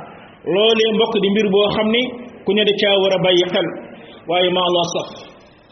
loolee 0.54 0.90
mbokk 0.96 1.12
di 1.22 1.28
mbir 1.32 1.48
boo 1.54 1.68
xam 1.74 1.88
ni 1.94 2.00
ku 2.44 2.50
ne 2.54 2.62
da 2.68 2.72
caa 2.80 2.96
war 3.00 3.12
a 3.16 3.18
bàyyi 3.24 3.44
xel 3.52 3.66
waaye 4.28 4.48
maa 4.56 4.68
laa 4.76 4.86
saf 4.94 5.08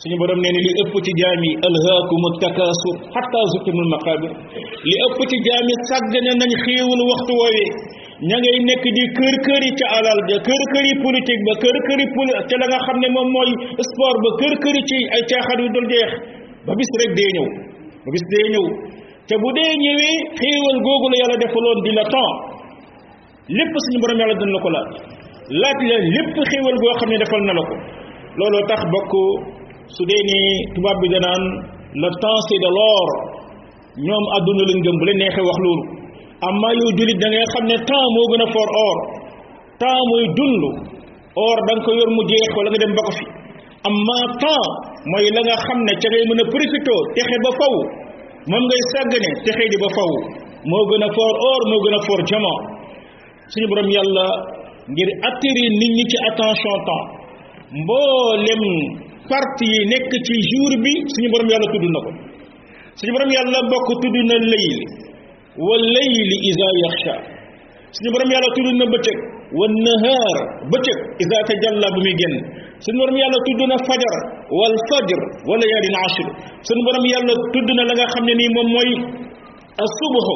suñu 0.01 0.17
borom 0.21 0.41
nee 0.43 0.53
ni 0.57 0.61
li 0.67 0.71
ëpp 0.83 0.95
ci 1.05 1.11
jaam 1.21 1.41
yi 1.47 1.51
alhaakumu 1.69 2.29
takasur 2.43 2.97
xatta 3.15 3.41
zuktumul 3.53 3.89
maqabir 3.95 4.33
li 4.89 4.95
ëpp 5.07 5.19
ci 5.31 5.37
jaam 5.47 5.65
yi 5.71 5.75
sàggane 5.89 6.33
nañ 6.41 6.53
xiiwul 6.65 7.01
waxtu 7.11 7.33
woowee 7.41 7.69
ña 8.29 8.37
ngay 8.39 8.59
nekk 8.69 8.85
di 8.97 9.05
kër 9.19 9.35
këri 9.47 9.71
ca 9.79 9.87
alal 9.99 10.21
ja 10.31 10.39
kër 10.47 10.63
këri 10.73 10.93
politique 11.05 11.43
ba 11.51 11.55
kër 11.63 11.77
këri 11.87 12.05
poli 12.15 12.33
ca 12.49 12.57
la 12.63 12.67
xam 12.87 12.99
ne 13.03 13.09
moom 13.15 13.27
mooy 13.35 13.51
sport 13.91 14.17
ba 14.25 14.31
kër 14.41 14.55
këri 14.63 14.81
ci 14.89 14.99
ay 15.19 15.23
caaxaan 15.31 15.59
yu 15.63 15.69
dul 15.75 15.87
jeex 15.91 16.11
ba 16.67 16.73
bis 16.79 16.91
rek 17.03 17.11
dee 17.19 17.31
ñëw 17.35 17.47
ba 18.03 18.09
bis 18.15 18.25
dee 18.33 18.47
ñëw 18.55 18.67
te 19.27 19.35
bu 19.43 19.49
dee 19.57 19.73
ñëwee 19.83 20.15
xéewal 20.39 20.79
googu 20.87 21.07
la 21.13 21.17
yàlla 21.23 21.37
defaloon 21.43 21.79
di 21.85 21.91
la 21.99 22.05
temps 22.15 22.35
lépp 23.59 23.73
suñu 23.85 23.99
borom 24.05 24.19
yàlla 24.23 24.35
dina 24.39 24.53
la 24.55 24.61
ko 24.65 24.69
laaj 24.77 24.89
laaj 25.61 25.77
la 25.91 25.97
lépp 26.15 26.33
xéewal 26.51 26.77
goo 26.83 26.95
xam 27.01 27.11
ne 27.11 27.19
defal 27.23 27.43
na 27.49 27.53
la 27.59 27.63
ko 27.69 27.75
looloo 28.39 28.65
tax 28.71 28.81
bokk 28.95 29.13
su 29.95 30.03
dee 30.11 30.23
ni 30.31 30.39
tubaab 30.75 30.97
bi 31.03 31.09
danaan 31.13 31.43
le 32.03 32.09
temps 32.23 32.43
si 32.47 32.57
de 32.63 32.71
l'or 32.79 33.09
ñoom 34.07 34.25
àdduna 34.37 34.63
lañ 34.71 34.79
gëm 34.87 34.97
bu 35.01 35.05
leen 35.07 35.19
neexee 35.21 35.47
wax 35.51 35.59
loolu 35.67 36.04
amma 36.45 36.69
yow 36.81 36.91
jullit 36.99 37.19
da 37.23 37.29
ngay 37.33 37.47
xam 37.53 37.65
ne 37.71 37.77
temps 37.89 38.09
moo 38.15 38.25
gën 38.31 38.43
a 38.45 38.47
for 38.55 38.69
or 38.87 38.97
temps 39.81 40.03
mooy 40.11 40.27
dund 40.39 40.63
or 41.47 41.57
da 41.67 41.73
nga 41.75 41.83
ko 41.87 41.91
yor 41.99 42.11
mu 42.17 42.23
jeex 42.31 42.45
wala 42.57 42.69
nga 42.71 42.81
dem 42.83 42.93
ba 42.97 43.03
ko 43.09 43.13
fi 43.19 43.25
amma 43.89 44.19
temps 44.43 44.69
mooy 45.13 45.27
la 45.37 45.41
nga 45.47 45.55
xam 45.65 45.79
ne 45.87 45.93
ca 46.03 46.07
ngay 46.13 46.25
mën 46.29 46.41
a 46.43 46.45
profité 46.53 46.79
texe 47.17 47.37
ba 47.45 47.51
faw 47.59 47.75
moom 48.51 48.65
ngay 48.69 48.83
sàggane 48.93 49.31
texe 49.45 49.65
di 49.73 49.77
ba 49.83 49.89
faw 49.97 50.13
moo 50.71 50.85
gën 50.91 51.05
a 51.07 51.09
for 51.17 51.33
or 51.51 51.61
moo 51.71 51.81
gën 51.85 51.97
a 51.99 51.99
for 52.07 52.21
jama 52.31 52.55
suñu 53.53 53.67
borom 53.71 53.89
yàlla 53.97 54.27
ngir 54.95 55.09
attirer 55.29 55.71
nit 55.81 55.93
ñi 55.97 56.05
ci 56.11 56.17
attention 56.29 56.79
temps 56.89 57.09
mboolem 57.85 58.65
parti 59.29 59.65
yi 59.75 59.79
nekk 59.93 60.13
ci 60.27 60.33
jour 60.51 60.73
bi 60.85 60.93
suñu 61.13 61.29
borom 61.33 61.49
yàlla 61.53 61.69
tudd 61.73 61.85
na 61.95 62.01
ko 62.07 62.11
suñu 62.99 63.13
borom 63.17 63.31
yàlla 63.37 63.59
bokk 63.73 63.89
tudd 64.03 64.17
na 64.29 64.37
layli 64.55 64.87
والليل 65.59 66.29
إذا 66.51 66.69
يخشى 66.85 67.17
سني 67.97 68.09
برم 68.15 68.31
يالا 68.35 68.49
تودنا 68.59 68.87
بچك 68.95 69.19
والنهار 69.59 70.37
بچك 70.73 70.99
إذا 71.23 71.39
تجلى 71.51 71.89
بمي 71.95 72.15
ген 72.21 72.33
برم 72.99 73.17
يالا 73.23 73.39
تودنا 73.49 73.77
فجر 73.89 74.15
والفجر 74.59 75.21
وليالي 75.51 75.91
عشر 76.05 76.27
سني 76.69 76.83
برم 76.89 77.05
يالا 77.15 77.35
تودنا 77.55 77.83
لغا 77.91 78.07
خمني 78.15 78.47
موي 78.75 78.91
الصبح 79.87 80.27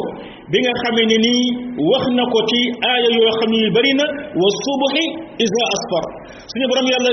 bi 0.53 0.59
nga 0.65 0.73
xamee 0.83 1.07
ne 1.13 1.17
nii 1.25 1.45
wax 1.91 2.05
na 2.17 2.25
ko 2.33 2.39
ci 2.49 2.59
aaya 2.91 3.09
yoo 3.19 3.31
xam 3.41 3.51
ne 3.53 3.69
bëri 3.75 3.93
na 4.01 4.05
wa 4.41 4.49
subuhi 4.65 5.05
isa 5.45 5.63
asfar 5.77 6.05
suñu 6.53 6.67
borom 6.71 6.87
yàlla 6.93 7.11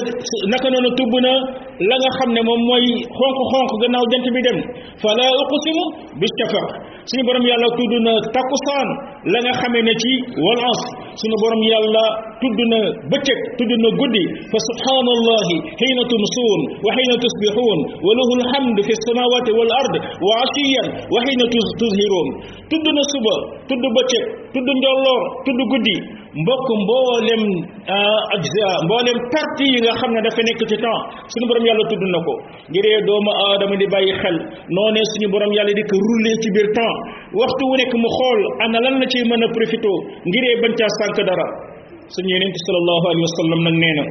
naka 0.52 0.68
noonu 0.72 0.90
tubb 0.96 1.14
na 1.26 1.34
la 1.90 1.96
nga 2.00 2.10
xam 2.18 2.30
ne 2.36 2.42
moom 2.48 2.62
mooy 2.70 2.86
xonk 3.18 3.38
xonk 3.52 3.72
gannaaw 3.82 4.06
jant 4.12 4.26
bi 4.36 4.42
dem 4.48 4.60
fala 5.04 5.24
uqsimu 5.44 5.84
bi 6.20 6.26
safar 6.40 6.68
suñu 7.12 7.24
borom 7.28 7.44
yàlla 7.52 7.68
tudd 7.78 7.94
na 8.08 8.14
takusaan 8.36 8.90
la 9.34 9.40
nga 9.44 9.54
xamee 9.62 9.84
ne 9.88 9.94
ci 10.02 10.12
wal 10.46 10.60
ans 10.70 10.82
suñu 11.20 11.36
borom 11.44 11.62
yàlla 11.72 12.04
tudd 12.42 12.60
na 12.72 12.80
bëccëg 13.12 13.40
tudd 13.60 13.72
na 13.84 13.90
guddi 14.00 14.24
fa 14.52 14.58
subhanallahi 14.70 15.56
xiina 15.80 16.04
tumsuun 16.12 16.62
wa 16.86 16.90
xiina 16.96 17.16
tusbixuun 17.22 17.80
wa 18.08 18.12
lahu 18.18 18.32
alhamd 18.40 18.78
fi 18.88 18.94
samawati 19.08 19.52
wal 19.60 19.72
ard 19.84 19.96
wa 20.28 20.34
ashiyan 20.46 20.88
wa 21.14 21.20
xiina 21.28 21.46
tuzhiruun 21.54 22.28
tudd 22.74 22.88
na 22.98 23.04
sub 23.12 23.25
suba 23.26 23.36
tudd 23.70 23.84
bëccëg 23.96 24.26
tudd 24.54 24.68
ndolloor 24.80 25.24
tudd 25.46 25.60
guddi 25.72 25.96
mbokk 26.44 26.68
mboolem 26.84 27.44
ajza 28.36 28.64
ah, 28.70 28.78
mboolem 28.86 29.18
parti 29.34 29.66
yi 29.74 29.80
nga 29.84 29.94
xam 30.00 30.12
ne 30.14 30.22
dafa 30.26 30.42
nekk 30.46 30.62
ci 30.70 30.78
temps 30.84 31.02
suñu 31.32 31.46
borom 31.50 31.66
yàlla 31.68 31.84
tudd 31.90 32.04
na 32.14 32.20
ko 32.28 32.34
ngiree 32.70 32.98
doomu 33.08 33.32
aadama 33.46 33.76
di 33.82 33.88
bàyyi 33.94 34.14
xel 34.22 34.38
noonee 34.76 35.06
suñu 35.12 35.28
borom 35.34 35.52
yàlla 35.58 35.74
di 35.78 35.84
ko 35.90 35.96
rouler 36.06 36.36
ci 36.44 36.50
biir 36.56 36.68
temps 36.78 36.98
waxtu 37.42 37.64
wu 37.70 37.76
nekk 37.82 37.94
mu 38.04 38.10
xool 38.18 38.40
ana 38.64 38.78
lan 38.86 38.96
la 39.02 39.06
ci 39.12 39.20
mën 39.30 39.44
a 39.46 39.48
profité 39.56 39.94
ngiree 40.30 40.56
bañ 40.62 40.72
caa 40.80 40.92
sànq 41.00 41.16
dara 41.28 41.48
suñu 42.16 42.30
yonent 42.36 42.56
sallallahu 42.66 43.04
alayhi 43.10 43.26
wa 43.28 43.34
sallam 43.40 43.60
nag 43.68 43.76
nee 43.84 43.96
na 44.00 44.04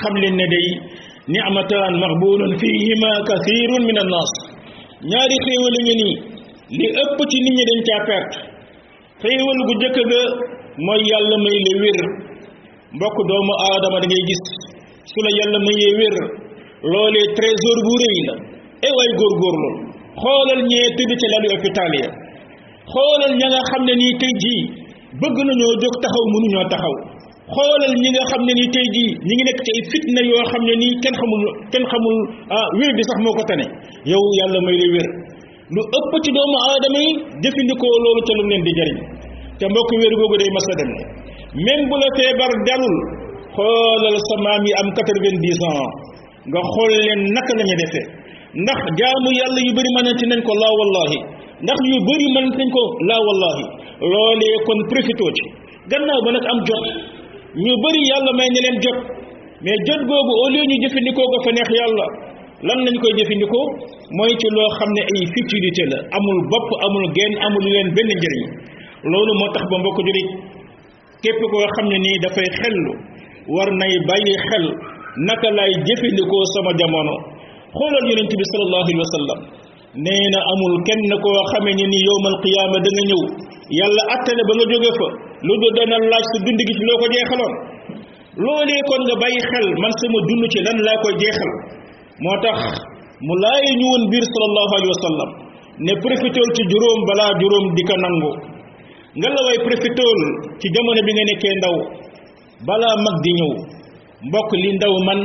xam 0.00 0.14
leen 0.22 0.34
ne 0.40 0.46
day 0.54 0.68
ni'mataan 1.32 1.92
maxbuulun 2.02 2.52
fihima 2.60 3.12
kathirun 3.28 3.82
min 3.88 3.98
an 4.02 4.08
naas 4.14 4.32
ñaari 5.10 5.36
xéewal 5.46 5.76
a 5.82 5.82
ngi 5.86 6.12
li 6.74 6.86
ëpp 7.02 7.18
ci 7.30 7.36
nit 7.44 7.54
ñi 7.56 7.64
dañ 7.70 7.80
caa 7.88 8.00
perte 8.08 8.38
xéewal 9.22 9.58
gu 9.66 9.74
jëkk 9.82 9.96
ga 10.10 10.20
mooy 10.86 11.00
yàlla 11.10 11.36
may 11.44 11.56
la 11.66 11.72
wér 11.82 11.98
mbokk 12.96 13.16
doomu 13.28 13.52
aadama 13.66 13.98
da 14.02 14.06
ngay 14.10 14.22
gis 14.28 14.42
su 15.10 15.16
la 15.26 15.30
yàlla 15.38 15.58
mayee 15.66 15.90
wér 16.00 16.14
loolee 16.92 17.28
trésor 17.36 17.78
bu 17.86 17.92
rëy 18.02 18.18
la 18.28 18.34
e 18.86 18.88
waay 18.96 19.10
góorgóorlu 19.18 19.70
xoolal 20.22 20.60
ñee 20.70 20.86
tëdd 20.96 21.12
ci 21.20 21.26
lalu 21.34 21.46
hôpital 21.54 21.92
ya 22.00 22.06
xoolal 22.92 23.32
ña 23.40 23.46
nga 23.52 23.60
xam 23.70 23.82
ne 23.88 23.94
nii 24.00 24.14
tey 24.20 24.34
jii 24.42 24.62
bëgg 25.20 25.36
nañoo 25.50 25.72
jóg 25.82 25.94
taxaw 26.02 26.24
mënuñoo 26.34 26.66
taxaw 26.74 26.94
xoolal 27.54 27.94
ñi 28.02 28.08
nga 28.14 28.24
xam 28.30 28.42
ne 28.46 28.52
nii 28.58 28.70
tey 28.74 28.86
jii 28.94 29.10
ñi 29.26 29.32
ngi 29.34 29.44
nekk 29.48 29.60
ci 29.64 29.70
ay 29.76 29.82
fitna 29.90 30.20
yoo 30.30 30.42
xam 30.52 30.62
ne 30.68 30.74
nii 30.82 30.92
kenn 31.02 31.16
xamul 31.20 31.42
kenn 31.72 31.84
xamul 31.92 32.16
ah 32.58 32.66
wér 32.78 32.92
bi 32.96 33.02
sax 33.08 33.18
moo 33.24 33.34
ko 33.38 33.42
tane 33.48 33.66
yow 34.12 34.24
yàlla 34.38 34.58
mooy 34.66 34.78
la 34.82 34.88
wér 34.96 35.08
lu 35.74 35.82
ëpp 35.98 36.12
ci 36.22 36.30
doomu 36.36 36.56
aadama 36.68 36.98
yi 37.04 37.10
jëfandikoo 37.42 37.94
loolu 38.04 38.20
ca 38.26 38.32
lu 38.38 38.42
leen 38.50 38.62
di 38.66 38.72
jariñ 38.78 38.98
te 39.58 39.64
mbokk 39.66 39.90
wér 40.02 40.14
googu 40.20 40.36
day 40.40 40.50
mas 40.54 40.66
a 40.70 40.74
dem 40.78 40.90
même 41.66 41.82
bu 41.90 41.96
la 42.02 42.08
feebar 42.16 42.52
dalul 42.66 42.96
xoolal 43.56 44.16
sa 44.28 44.34
maam 44.46 44.62
yi 44.64 44.72
am 44.80 44.88
quatre-vingt-dix 44.94 45.56
ans 45.70 45.84
nga 46.50 46.60
xool 46.70 46.90
leen 47.02 47.20
naka 47.34 47.52
la 47.58 47.62
ñu 47.68 47.74
defee 47.82 48.04
ndax 48.62 48.78
jaamu 48.98 49.28
yàlla 49.40 49.60
yu 49.66 49.72
bëri 49.76 49.90
mënante 49.96 50.24
nañ 50.30 50.40
ko 50.46 50.52
laa 50.62 50.72
wallahi 50.80 51.16
ndax 51.66 51.78
yu 51.90 51.96
bëri 52.06 52.26
mënante 52.36 52.56
nañ 52.62 52.70
ko 52.76 52.82
laa 53.10 53.20
wallahi 53.26 53.62
loolee 54.14 54.54
kon 54.66 54.78
profitoo 54.90 55.30
ci 55.36 55.42
gannaaw 55.90 56.20
ba 56.24 56.30
nag 56.34 56.44
am 56.52 56.58
jot 56.68 56.84
ñu 57.64 57.72
bëri 57.82 58.00
yàlla 58.10 58.30
may 58.38 58.48
ne 58.54 58.60
leen 58.64 58.76
jot 58.84 58.98
mais 59.64 59.78
jot 59.88 60.00
googu 60.08 60.32
au 60.42 60.48
lieu 60.54 60.62
ñu 60.70 60.76
jëfandikoo 60.84 61.26
ko 61.30 61.36
fa 61.44 61.50
neex 61.56 61.70
yàlla 61.80 62.06
lan 62.66 62.78
lañ 62.86 62.94
koy 63.02 63.12
jëfandikoo 63.18 63.66
mooy 64.14 64.32
ci 64.38 64.48
loo 64.56 64.68
xam 64.78 64.90
ne 64.94 65.02
ay 65.02 65.24
futilité 65.34 65.82
la 65.90 65.98
amul 66.14 66.38
bopp 66.50 66.68
amul 66.86 67.06
genn 67.16 67.32
amul 67.46 67.64
leen 67.66 67.88
benn 67.96 68.10
njëriñ 68.18 68.44
loolu 69.10 69.32
moo 69.40 69.50
tax 69.54 69.64
ba 69.70 69.76
mbokk 69.82 69.98
julit 70.06 70.28
képp 71.22 71.40
koo 71.50 71.66
xam 71.74 71.86
ne 71.90 71.98
nii 71.98 72.18
dafay 72.22 72.48
xellu 72.60 72.92
war 73.54 73.70
nay 73.80 73.94
bàyyi 74.08 74.34
xel 74.48 74.64
naka 75.26 75.48
laay 75.56 75.72
jëfandikoo 75.86 76.44
sama 76.54 76.70
jamono 76.80 77.14
xoolal 77.78 78.06
yonent 78.10 78.32
bi 78.38 78.44
sallallahu 78.50 78.84
alayhi 78.86 79.02
wa 79.04 79.10
sallam 79.16 79.40
nee 80.04 80.24
na 80.34 80.40
amul 80.52 80.74
kenn 80.86 81.02
koo 81.24 81.38
xame 81.52 81.70
ne 81.78 81.84
ni 81.92 81.98
yowmal 82.08 82.36
qiyaama 82.44 82.78
da 82.84 82.90
nga 82.94 83.04
ñëw 83.10 83.22
yàlla 83.78 84.02
attale 84.14 84.42
ba 84.48 84.52
nga 84.56 84.66
jóge 84.70 84.90
fa 84.98 85.06
lu 85.46 85.52
du 85.60 85.66
laaj 86.12 86.24
sa 86.30 86.36
dund 86.44 86.60
gi 86.68 86.74
loo 86.88 86.98
ko 87.02 87.06
jeexaloon 87.14 87.54
loolee 88.44 88.82
kon 88.88 89.02
nga 89.08 89.16
bàyyi 89.22 89.40
xel 89.50 89.66
man 89.82 89.92
sama 90.00 90.18
dund 90.28 90.44
ci 90.52 90.58
lan 90.66 90.78
laa 90.86 90.98
koy 91.02 91.14
jeexal 91.22 91.52
moo 92.22 92.36
tax 92.44 92.58
mu 93.24 93.32
laaye 93.42 93.70
ñu 93.80 93.86
woon 93.90 94.02
biir 94.12 94.24
sallallahu 94.32 94.72
alayhi 94.76 94.92
wa 94.92 95.02
sallam 95.08 95.30
ne 95.86 95.92
profitool 96.04 96.48
ci 96.56 96.62
juróom 96.68 96.98
balaa 97.08 97.32
juróom 97.40 97.66
di 97.76 97.82
ko 97.88 97.94
nangu 97.96 98.32
nga 99.16 99.28
la 99.32 99.40
way 99.48 99.58
profitool 99.64 100.18
ci 100.60 100.68
jamono 100.68 101.00
bi 101.06 101.12
nga 101.16 101.24
nekkee 101.30 101.54
ndaw 101.60 101.76
balaa 102.68 102.94
mag 103.00 103.16
di 103.24 103.30
ñëw 103.38 103.50
mbokk 104.28 104.50
li 104.60 104.68
ndaw 104.76 104.94
man 105.08 105.18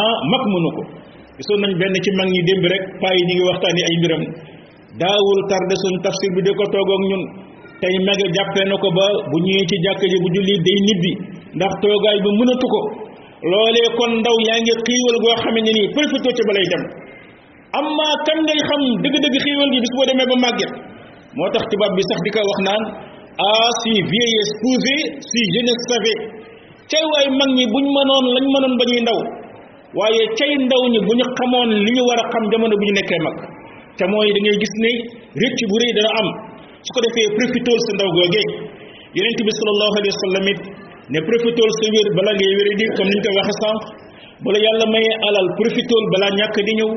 ah 0.00 0.16
mag 0.32 0.44
mënu 0.52 0.70
ko 0.76 0.82
gisoon 1.36 1.60
nañ 1.60 1.72
benn 1.76 1.94
ci 2.00 2.10
mag 2.16 2.28
ñi 2.32 2.40
démb 2.48 2.64
rek 2.72 2.84
paa 3.00 3.12
yi 3.12 3.20
ñu 3.20 3.28
waxtaan 3.28 3.52
waxtaani 3.76 3.82
ay 3.84 3.96
mbiram 4.00 4.22
daawul 4.96 5.38
tarde 5.52 5.74
suñ 5.84 5.94
tafsir 6.00 6.30
bi 6.36 6.40
di 6.40 6.56
ko 6.56 6.64
toog 6.72 6.88
ak 6.96 7.02
ñun 7.12 7.22
tey 7.84 7.96
mag 8.08 8.20
jàppee 8.32 8.64
na 8.64 8.76
ko 8.80 8.88
ba 8.96 9.04
bu 9.28 9.36
ñëwee 9.44 9.66
ci 9.68 9.76
jàkka 9.84 10.06
ji 10.08 10.16
bu 10.24 10.28
julli 10.32 10.54
day 10.64 10.78
nibbi 10.88 11.10
ndax 11.60 11.72
toogaay 11.84 12.18
ba 12.24 12.28
mënatu 12.32 12.66
ko 12.72 12.80
loolee 13.50 13.88
kon 13.98 14.10
ndaw 14.22 14.36
yaa 14.48 14.58
ngi 14.62 14.72
xiiwal 14.86 15.16
goo 15.24 15.34
xamee 15.42 15.64
ne 15.66 15.72
nii 15.76 15.88
profité 15.96 16.28
ci 16.36 16.42
balay 16.48 16.66
dem 16.72 16.82
amma 17.78 18.06
kan 18.26 18.38
ngay 18.46 18.60
xam 18.68 18.80
dëgg-dëgg 19.02 19.36
xiiwal 19.44 19.70
gi 19.72 19.78
su 19.88 19.92
boo 19.96 20.06
demee 20.08 20.26
ba 20.30 20.36
màgget 20.44 20.70
moo 21.36 21.48
tax 21.54 21.64
tubaab 21.70 21.92
bi 21.96 22.02
sax 22.08 22.18
di 22.24 22.30
ko 22.34 22.40
wax 22.50 22.58
naan 22.68 22.82
ah 23.48 23.68
si 23.80 23.90
vieillesse 24.10 24.52
pouvait 24.62 25.04
si 25.28 25.40
jeunesse 25.52 25.84
savait 25.92 26.20
cay 26.90 27.04
waay 27.12 27.26
mag 27.40 27.50
ñi 27.56 27.64
buñ 27.72 27.84
mënoon 27.96 28.24
lañ 28.36 28.44
mënoon 28.54 28.74
ba 28.80 28.84
ñuy 28.90 29.00
ndaw 29.04 29.20
waaye 29.98 30.22
cay 30.38 30.52
ndaw 30.66 30.82
ñi 30.92 30.98
bu 31.06 31.12
ñu 31.18 31.24
xamoon 31.36 31.68
li 31.84 31.90
ñu 31.96 32.02
war 32.08 32.20
a 32.22 32.24
xam 32.32 32.44
jamono 32.52 32.74
bu 32.80 32.84
ñu 32.88 32.92
nekkee 32.98 33.20
mag 33.26 33.36
te 33.98 34.04
mooy 34.12 34.28
da 34.34 34.38
ngay 34.42 34.56
gis 34.62 34.74
ne 34.82 34.90
rëcc 35.42 35.58
bu 35.70 35.74
rëy 35.82 35.92
dana 35.96 36.10
am 36.20 36.28
su 36.86 36.90
ko 36.94 36.98
defee 37.04 37.26
profitool 37.36 37.78
sa 37.86 37.90
ndaw 37.96 38.10
googee 38.16 38.46
yonent 39.16 39.38
bi 39.46 39.52
sallallahu 39.58 39.94
alayhi 40.00 40.14
wa 40.16 40.22
sallam 40.26 40.46
it 40.52 40.60
ne 41.10 41.18
profitool 41.22 41.70
sa 41.80 41.86
wér 41.94 42.08
bala 42.18 42.30
ngay 42.34 42.52
wéri 42.58 42.74
di 42.82 42.86
comme 42.98 43.06
ni 43.06 43.14
ñu 43.14 43.22
ko 43.22 43.30
waxee 43.38 43.58
sànq 43.62 43.80
bala 44.42 44.58
yàlla 44.58 44.86
mayee 44.92 45.14
alal 45.28 45.46
profitool 45.58 46.02
balaa 46.12 46.32
ñàkk 46.38 46.56
di 46.66 46.72
ñëw 46.78 46.90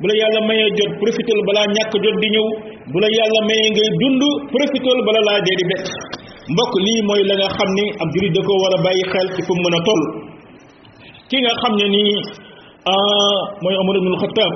bu 0.00 0.06
la 0.10 0.14
yàlla 0.22 0.40
mayee 0.50 0.68
jot 0.78 0.90
profitool 1.00 1.38
balaa 1.46 1.66
ñàkk 1.76 1.92
jot 2.02 2.16
di 2.22 2.28
ñëw 2.34 2.46
bu 2.90 2.98
la 3.02 3.08
yàlla 3.18 3.40
mayee 3.48 3.68
ngay 3.74 3.88
dund 4.02 4.20
profitool 4.52 4.98
bala 5.06 5.20
laa 5.28 5.38
dee 5.46 5.56
di 5.60 5.64
bett 5.70 5.86
mbokk 6.52 6.72
lii 6.86 7.00
mooy 7.06 7.22
la 7.30 7.34
nga 7.38 7.48
xam 7.58 7.70
ni 7.78 7.84
ab 8.02 8.08
jullit 8.14 8.32
da 8.36 8.40
ko 8.48 8.52
war 8.64 8.74
bàyyi 8.84 9.04
xel 9.12 9.26
ci 9.34 9.40
fu 9.46 9.52
mu 9.54 9.60
mën 9.64 9.76
a 9.78 9.80
toll 9.86 10.02
ki 11.30 11.36
nga 11.44 11.52
xam 11.62 11.72
ne 11.78 11.86
nii 11.94 12.12
ah, 12.90 13.40
mooy 13.62 13.74
Omar 13.82 13.94
ibnul 13.96 14.18
Xattaab 14.22 14.52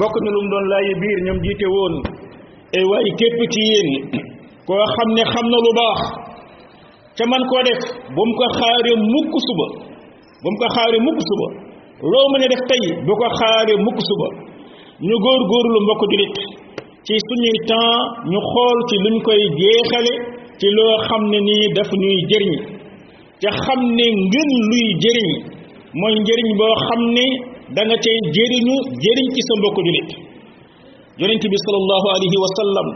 bokk 0.00 0.14
na 0.24 0.28
lu 0.34 0.38
mu 0.44 0.48
doon 0.52 0.64
laayi 0.72 0.90
biir 1.00 1.18
ñoom 1.26 1.38
jiite 1.46 1.66
woon 1.74 1.94
e 2.78 2.78
waaye 2.90 3.10
képp 3.20 3.38
ci 3.54 3.60
yéen 3.70 3.88
koo 4.66 4.78
xam 4.94 5.08
ne 5.16 5.22
xam 5.32 5.46
na 5.54 5.58
lu 5.66 5.70
baax 5.80 6.02
ca 7.18 7.24
man 7.30 7.42
koo 7.50 7.62
def 7.66 7.80
bu 8.14 8.20
mu 8.28 8.34
ko 8.40 8.44
xaaree 8.58 8.94
mukk 9.12 9.32
suba 9.46 9.66
bu 10.42 10.48
mu 10.54 10.58
ko 10.60 10.66
xaaree 10.74 11.00
mukk 11.06 11.18
suba 11.28 11.46
loo 12.12 12.26
mën 12.32 12.44
a 12.44 12.46
def 12.52 12.62
tey 12.70 12.84
bu 13.06 13.12
ko 13.20 13.26
xaaree 13.40 13.78
mukk 13.86 13.98
suba 14.08 14.28
ñu 15.06 15.14
góor 15.24 15.40
góorlu 15.50 15.78
mbokk 15.84 16.02
jullit 16.10 16.34
ci 17.06 17.14
suñuy 17.26 17.58
temps 17.68 18.02
ñu 18.30 18.38
xool 18.50 18.78
ci 18.88 18.96
luñ 19.04 19.16
koy 19.26 19.40
jeexale 19.58 20.12
ci 20.60 20.66
loo 20.76 20.94
xam 21.06 21.22
ne 21.32 21.38
nii 21.48 21.66
daf 21.76 21.90
ñuy 22.02 22.18
jëriñ 22.30 22.54
ca 23.42 23.50
xam 23.64 23.80
ne 23.98 24.04
ngeen 24.28 24.50
luy 24.70 24.86
jëriñ 25.02 25.30
mooy 26.00 26.14
njëriñ 26.24 26.48
boo 26.58 26.74
xam 26.86 27.00
ne 27.16 27.24
danga 27.74 27.86
nga 27.88 27.96
cay 28.04 28.16
jëriñu 28.36 28.76
jëriñ 29.04 29.26
ci 29.34 29.40
sa 29.46 29.52
mbokk 29.58 29.76
jullit 29.86 30.10
yonent 31.20 31.44
bi 31.52 31.58
sallallahu 31.64 32.06
alayhi 32.14 32.36
wa 32.44 32.48
sallam 32.58 32.88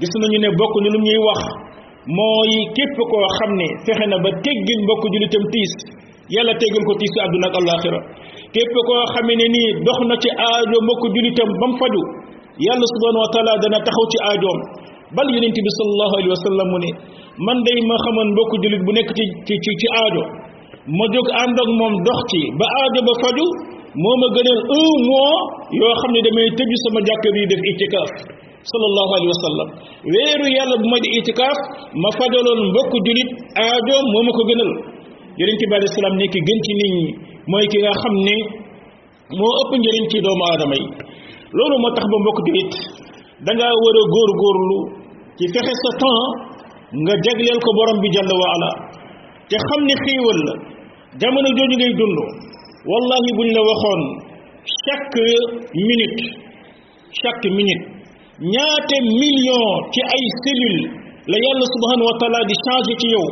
gis 0.00 0.12
nañu 0.20 0.38
ne 0.44 0.48
bokk 0.60 0.74
ni 0.82 0.88
lu 0.94 1.00
ñuy 1.08 1.20
wax 1.28 1.40
mooy 2.14 2.50
képp 2.76 2.94
koo 3.10 3.26
xam 3.36 3.50
ne 3.58 3.66
fexe 3.84 4.06
na 4.10 4.16
ba 4.24 4.30
teggil 4.44 4.78
mbokk 4.84 5.04
julitam 5.12 5.44
tiis 5.52 5.72
yàlla 6.34 6.52
teggil 6.60 6.84
ko 6.88 6.92
tiisu 7.00 7.18
àdduna 7.24 7.46
ak 7.50 7.54
alaxira 7.60 8.00
képp 8.54 8.70
koo 8.86 9.02
xam 9.14 9.26
ne 9.40 9.46
nii 9.54 9.68
dox 9.86 9.98
na 10.10 10.14
ci 10.22 10.28
aajo 10.46 10.76
mbokk 10.86 11.02
julitam 11.16 11.48
ba 11.60 11.66
mu 11.70 11.74
faju 11.80 12.02
yàlla 12.66 12.86
subhanahu 12.92 13.22
wa 13.24 13.30
taala 13.34 13.52
dana 13.62 13.78
taxaw 13.86 14.06
ci 14.12 14.16
aajoom 14.28 14.58
bal 15.16 15.28
yonent 15.34 15.58
bi 15.66 15.70
sallallahu 15.78 16.12
alayhi 16.18 16.32
wa 16.36 16.40
sallam 16.46 16.66
mu 16.72 16.78
ne 16.84 16.90
man 17.46 17.58
day 17.66 17.78
ma 17.88 17.96
xaman 18.04 18.28
mbokk 18.34 18.50
julit 18.62 18.82
bu 18.86 18.90
nekk 18.96 19.10
ci 19.18 19.24
ci 19.64 19.72
ci 19.80 19.86
aajo 20.02 20.22
ma 20.98 21.04
jóg 21.14 21.26
ànd 21.42 21.56
ak 21.64 21.70
moom 21.80 21.94
dox 22.06 22.18
ci 22.30 22.40
ba 22.58 22.66
aajo 22.80 23.00
ba 23.08 23.12
faju 23.22 23.46
moo 24.02 24.16
ma 24.22 24.26
gënal 24.36 24.58
un 24.80 24.94
mois 25.08 25.38
yoo 25.80 25.92
xam 26.00 26.10
ne 26.14 26.20
damay 26.24 26.46
tëju 26.56 26.76
sama 26.84 26.98
jàkka 27.08 27.28
bi 27.34 27.40
def 27.50 27.62
itikaaf 27.70 28.10
صلى 28.72 28.86
الله 28.90 29.08
عليه 29.16 29.28
وسلم 29.34 29.66
ويرو 30.14 30.46
يالا 30.58 30.74
بمد 30.82 31.04
اعتكاف 31.16 31.56
ما 32.02 32.10
فضلون 32.18 32.60
بك 32.76 32.92
جلد 33.08 33.28
آدو 33.72 33.96
ممكو 34.16 34.42
جنل 34.50 34.70
يرين 35.40 35.56
تبعي 35.62 35.84
السلام 35.90 36.14
نيكي 36.20 36.38
جنتي 36.48 36.72
نيني 36.80 37.04
موي 37.52 37.66
كيغا 37.72 37.92
خمني 38.02 38.38
مو 39.38 39.48
أب 39.62 39.70
جرين 39.84 40.04
تي 40.12 40.18
دوم 40.26 40.42
آدمي 40.52 40.80
لولو 41.56 41.76
متخب 41.86 42.12
مبك 42.26 42.38
جلد 42.48 42.72
دنگا 43.46 43.66
ورو 43.84 44.02
غور 44.12 44.30
غور 44.40 44.56
لو 44.70 44.78
تي 45.38 45.44
فخي 45.54 45.74
ستان 45.82 46.14
نغا 47.04 47.14
جغل 47.26 47.42
يلكو 47.50 47.70
برم 47.78 47.98
بي 48.02 48.08
جل 48.16 48.32
وعلا 48.42 48.70
تي 49.50 49.56
خمني 49.68 49.94
خيول 50.04 50.38
جامنو 51.20 51.48
جو 51.58 51.64
جو 51.70 51.92
جو 51.98 52.24
والله 52.90 53.24
بلنا 53.38 53.60
وخون 53.68 54.00
شك 54.84 55.12
منت 55.88 56.18
شك 57.22 57.42
منت 57.58 57.95
ñaate 58.40 58.96
million 59.00 59.68
ci 59.92 60.00
ay 60.12 60.24
cellule 60.44 60.82
la 61.26 61.36
yàlla 61.40 61.66
subhanahu 61.72 62.06
wa 62.12 62.16
taala 62.20 62.44
di 62.44 62.54
changé 62.64 62.92
ci 63.00 63.06
yow 63.14 63.28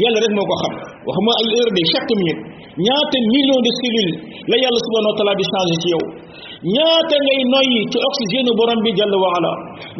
yàlla 0.00 0.20
rek 0.20 0.32
moo 0.36 0.44
ko 0.50 0.54
xam 0.62 0.74
waxuma 1.08 1.32
ay 1.40 1.46
heure 1.54 1.72
de 1.76 1.82
chaque 1.92 2.12
minute 2.20 2.53
ñaata 2.74 3.16
million 3.30 3.58
de 3.62 3.70
cellules 3.78 4.16
la 4.50 4.56
yàlla 4.58 4.80
subhanahu 4.86 5.12
wa 5.14 5.18
taala 5.18 5.34
di 5.38 5.44
changé 5.52 5.76
ci 5.82 5.88
yow 5.94 6.02
ñaata 6.74 7.14
ngay 7.22 7.40
noyyi 7.54 7.80
ci 7.92 7.98
oxygène 8.10 8.50
borom 8.58 8.80
bi 8.82 8.90
jàll 8.98 9.14
waala 9.22 9.50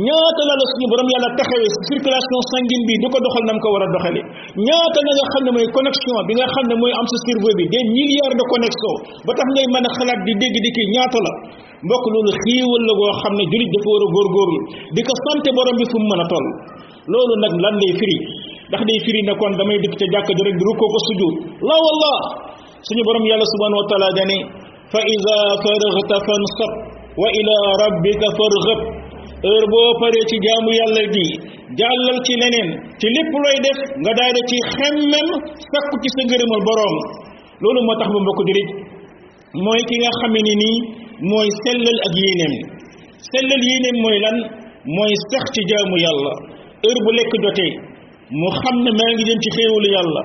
ñaata 0.06 0.40
la 0.48 0.54
la 0.58 0.64
suñu 0.72 0.86
borom 0.90 1.06
yàlla 1.14 1.28
taxawee 1.38 1.70
circulation 1.88 2.40
sanguine 2.50 2.84
bi 2.88 2.94
di 3.02 3.06
ko 3.12 3.18
doxal 3.22 3.44
nam 3.46 3.58
ko 3.62 3.68
war 3.74 3.84
a 3.86 3.86
doxale 3.94 4.20
ñaata 4.66 4.98
la 5.06 5.10
nga 5.14 5.24
xam 5.32 5.42
ne 5.46 5.50
mooy 5.54 5.66
connexion 5.76 6.14
bi 6.26 6.32
nga 6.38 6.46
xam 6.54 6.64
ne 6.70 6.74
mooy 6.82 6.92
am 6.98 7.06
sa 7.12 7.16
cerveau 7.26 7.54
bi 7.58 7.64
des 7.70 7.84
milliards 7.96 8.36
de 8.40 8.44
connexions 8.52 8.96
ba 9.24 9.30
tax 9.38 9.46
ngay 9.54 9.66
mën 9.72 9.86
a 9.86 9.90
xalaat 9.96 10.18
di 10.26 10.32
dégg 10.42 10.56
di 10.66 10.70
kii 10.76 10.88
ñaata 10.96 11.18
la 11.26 11.32
mbokk 11.86 12.04
loolu 12.12 12.30
xiiwal 12.42 12.82
la 12.88 12.92
goo 12.98 13.12
xam 13.22 13.34
ne 13.38 13.44
jullit 13.52 13.70
dafa 13.74 13.88
war 13.94 14.04
a 14.04 14.06
góorgóorlu 14.14 14.58
di 14.94 15.00
ko 15.06 15.12
sant 15.24 15.46
borom 15.56 15.76
bi 15.78 15.84
fu 15.90 15.96
mu 16.02 16.06
mën 16.10 16.22
a 16.24 16.26
lan 17.64 17.74
lay 17.82 17.92
firi 18.00 18.16
ndax 18.68 18.82
day 18.88 18.98
firi 19.04 19.20
ne 19.28 19.32
kon 19.38 19.52
damay 19.60 19.78
dëkk 19.82 19.94
ca 20.00 20.04
jàkk 20.14 20.28
ji 20.36 20.42
rek 20.48 20.56
ko 20.80 20.86
suñu 22.88 23.02
borom 23.08 23.24
yàlla 23.30 23.46
subhanahu 23.54 23.80
wa 23.82 23.86
taala 23.90 24.08
dane 24.18 24.36
fa 24.92 25.00
ida 25.14 25.36
faragta 25.64 26.16
fansab 26.28 26.70
wa 27.22 27.28
ila 27.40 27.56
rabbika 27.82 28.28
farghab 28.38 28.80
heure 29.46 29.66
boo 29.72 29.90
paree 30.00 30.24
ci 30.30 30.36
jaamu 30.46 30.70
yàlla 30.80 31.02
gi 31.14 31.26
jàllal 31.80 32.18
ci 32.26 32.32
leneen 32.42 32.68
ci 33.00 33.06
lépp 33.16 33.30
looy 33.42 33.56
def 33.64 33.78
nga 34.02 34.12
daal 34.18 34.36
ci 34.50 34.56
xemmem 34.76 35.28
sakku 35.70 35.94
ci 36.02 36.08
sa 36.14 36.20
ngërëmal 36.26 36.62
borom 36.68 36.94
loolu 37.62 37.80
moo 37.88 37.96
tax 38.00 38.08
ba 38.14 38.18
mbokk 38.24 38.40
jurit 38.48 38.70
mooy 39.64 39.80
ki 39.88 39.96
nga 40.02 40.10
xame 40.20 40.38
ni 40.46 40.54
nii 40.62 40.76
mooy 41.30 41.48
sellal 41.64 41.98
ak 42.06 42.12
yéeneem 42.26 42.54
sellal 43.30 43.62
yéeneem 43.68 43.96
mooy 44.04 44.16
lan 44.24 44.36
mooy 44.96 45.12
sax 45.30 45.44
ci 45.54 45.60
jaamu 45.72 45.96
yàlla 46.04 46.32
heure 46.84 47.00
bu 47.06 47.10
lekk 47.18 47.32
jotee 47.44 47.72
mu 48.40 48.48
xam 48.60 48.76
ne 48.84 48.90
maa 48.98 49.10
ngi 49.14 49.22
jëm 49.28 49.38
ci 49.44 49.48
xéewalu 49.56 49.90
yàlla 49.96 50.22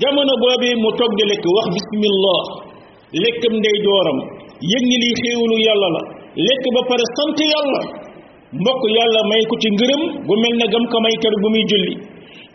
jamono 0.00 0.32
boobu 0.40 0.68
mu 0.82 0.90
toog 0.96 1.12
di 1.20 1.24
lekk 1.30 1.44
wax 1.56 1.66
bismillah 1.76 2.40
lekkam 3.22 3.52
ndey 3.60 3.76
jooram 3.84 4.18
yëg 4.70 4.84
ni 4.88 4.96
lii 5.02 5.16
xéewalu 5.20 5.56
yàlla 5.68 5.88
la 5.96 6.00
lekk 6.48 6.64
ba 6.74 6.80
pare 6.90 7.04
sant 7.16 7.38
yàlla 7.52 7.80
mbokk 8.60 8.82
yàlla 8.96 9.20
may 9.30 9.42
ko 9.50 9.54
ci 9.62 9.68
ngërëm 9.76 10.02
bu 10.26 10.32
mel 10.42 10.54
na 10.60 10.66
gam 10.72 10.84
ko 10.92 10.96
may 11.04 11.14
kër 11.22 11.34
bu 11.42 11.48
muy 11.54 11.64
julli 11.70 11.94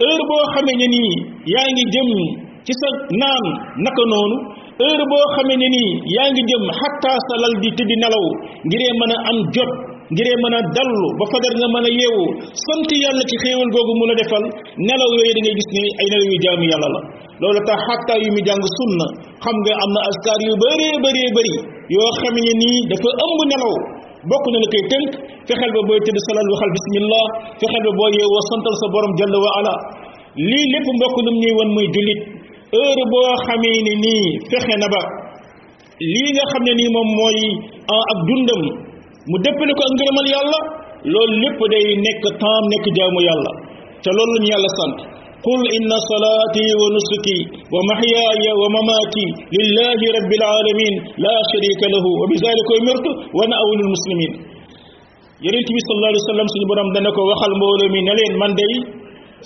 heure 0.02 0.24
boo 0.30 0.44
xamee 0.56 0.78
ne 0.82 0.88
nii 0.94 1.14
yaa 1.54 1.68
ngi 1.74 1.84
jëm 1.94 2.10
ci 2.66 2.74
sa 2.82 2.88
naan 3.22 3.46
naka 3.86 4.04
noonu 4.12 4.36
heure 4.82 5.06
boo 5.12 5.26
xamee 5.36 5.60
ne 5.62 5.68
nii 5.76 5.92
yaa 6.16 6.28
ngi 6.34 6.42
jëm 6.50 6.64
xattaa 6.80 7.18
sa 7.28 7.34
lal 7.42 7.54
di 7.62 7.70
tëdd 7.78 7.92
nelaw 8.04 8.26
ngiree 8.66 8.94
mën 9.00 9.12
a 9.14 9.18
am 9.30 9.38
jot 9.56 9.72
ngiree 10.12 10.36
mën 10.44 10.54
a 10.56 10.62
dallu 10.76 11.04
ba 11.20 11.24
fajar 11.32 11.54
nga 11.60 11.68
mën 11.76 11.86
a 11.88 11.92
yeewu 12.00 12.24
sant 12.66 12.90
yàlla 13.04 13.24
ci 13.28 13.36
xéewal 13.44 13.70
googu 13.76 13.94
mu 14.00 14.06
la 14.08 14.16
defal 14.20 14.44
nelaw 14.88 15.10
yooyu 15.18 15.32
da 15.36 15.42
ngay 15.44 15.56
gis 15.60 15.70
ni 15.76 15.84
ay 16.02 16.08
nelaw 16.12 16.28
yu 16.32 16.38
jaamu 16.46 16.66
yàlla 16.72 16.88
la 16.96 17.02
loolu 17.42 17.60
tax 17.68 17.78
xatta 17.90 18.14
yu 18.24 18.30
mu 18.36 18.40
jàng 18.48 18.64
sunna 18.80 19.06
xam 19.44 19.56
nga 19.64 19.74
am 19.84 19.92
na 19.96 20.00
askar 20.10 20.40
yu 20.48 20.54
bëree 20.64 20.92
bëree 21.04 21.28
bëri 21.36 21.54
yoo 21.96 22.10
xam 22.20 22.36
ne 22.46 22.54
nii 22.62 22.80
dafa 22.92 23.10
ëmb 23.24 23.40
nelaw 23.52 23.74
bokk 24.32 24.46
na 24.54 24.58
la 24.64 24.68
koy 24.72 24.84
tënk 24.92 25.08
fexeel 25.48 25.72
ba 25.76 25.82
booy 25.88 26.00
tëdd 26.08 26.18
salal 26.28 26.48
waxal 26.54 26.72
bismillah 26.78 27.26
fexeel 27.60 27.84
ba 27.88 27.92
boo 28.00 28.08
yeewoo 28.16 28.42
santal 28.50 28.76
sa 28.82 28.86
borom 28.96 29.14
jalla 29.20 29.38
wa 29.44 29.52
ala 29.60 29.74
lii 30.52 30.68
lépp 30.74 30.88
mbokk 30.98 31.16
lu 31.26 31.30
mu 31.36 31.40
ñuy 31.44 31.54
won 31.60 31.70
muy 31.76 31.88
jullit 31.96 32.22
heure 32.76 33.04
boo 33.12 33.28
xamee 33.46 33.80
ne 33.88 33.94
nii 34.06 34.26
fexe 34.52 34.76
na 34.82 34.88
ba 34.94 35.02
lii 36.14 36.32
nga 36.36 36.44
xam 36.52 36.64
ne 36.68 36.72
nii 36.80 36.90
moom 36.96 37.10
mooy 37.20 37.40
ah, 37.94 38.06
ak 38.14 38.20
dundam 38.32 38.64
mu 39.32 39.38
dëppale 39.44 39.72
ko 39.76 39.82
ak 39.88 39.96
ngërëmal 39.96 40.28
yàlla 40.34 40.60
loolu 41.12 41.36
lépp 41.44 41.60
day 41.74 41.86
nekk 42.06 42.24
temps 42.40 42.66
nekk 42.72 42.86
jaamu 42.98 43.20
yàlla 43.28 43.52
te 44.04 44.10
loolu 44.16 44.34
la 44.38 44.42
ñu 44.44 44.50
yàlla 44.56 44.72
sant 44.80 44.98
قل 45.48 45.62
إن 45.78 45.90
صلاتي 46.12 46.66
ونسكي 46.82 47.40
ومحياي 47.76 48.46
ومماتي 48.62 49.28
لله 49.58 50.00
رب 50.18 50.32
العالمين 50.40 50.94
لا 51.26 51.36
شريك 51.52 51.82
له 51.94 52.04
وبذلك 52.22 52.70
أمرت 52.80 53.06
وأنا 53.38 53.56
أول 53.64 53.80
المسلمين 53.88 54.32
يرنت 55.46 55.70
بي 55.76 55.80
صلى 55.88 55.96
الله 55.98 56.10
عليه 56.12 56.24
وسلم 56.26 56.48
سني 56.54 56.66
بروم 56.72 56.90
دانكو 56.98 57.22
waxal 57.32 57.52
mbolo 57.60 57.86
mi 57.94 58.02
ne 58.08 58.14
len 58.18 58.34
man 58.42 58.52
day 58.60 58.74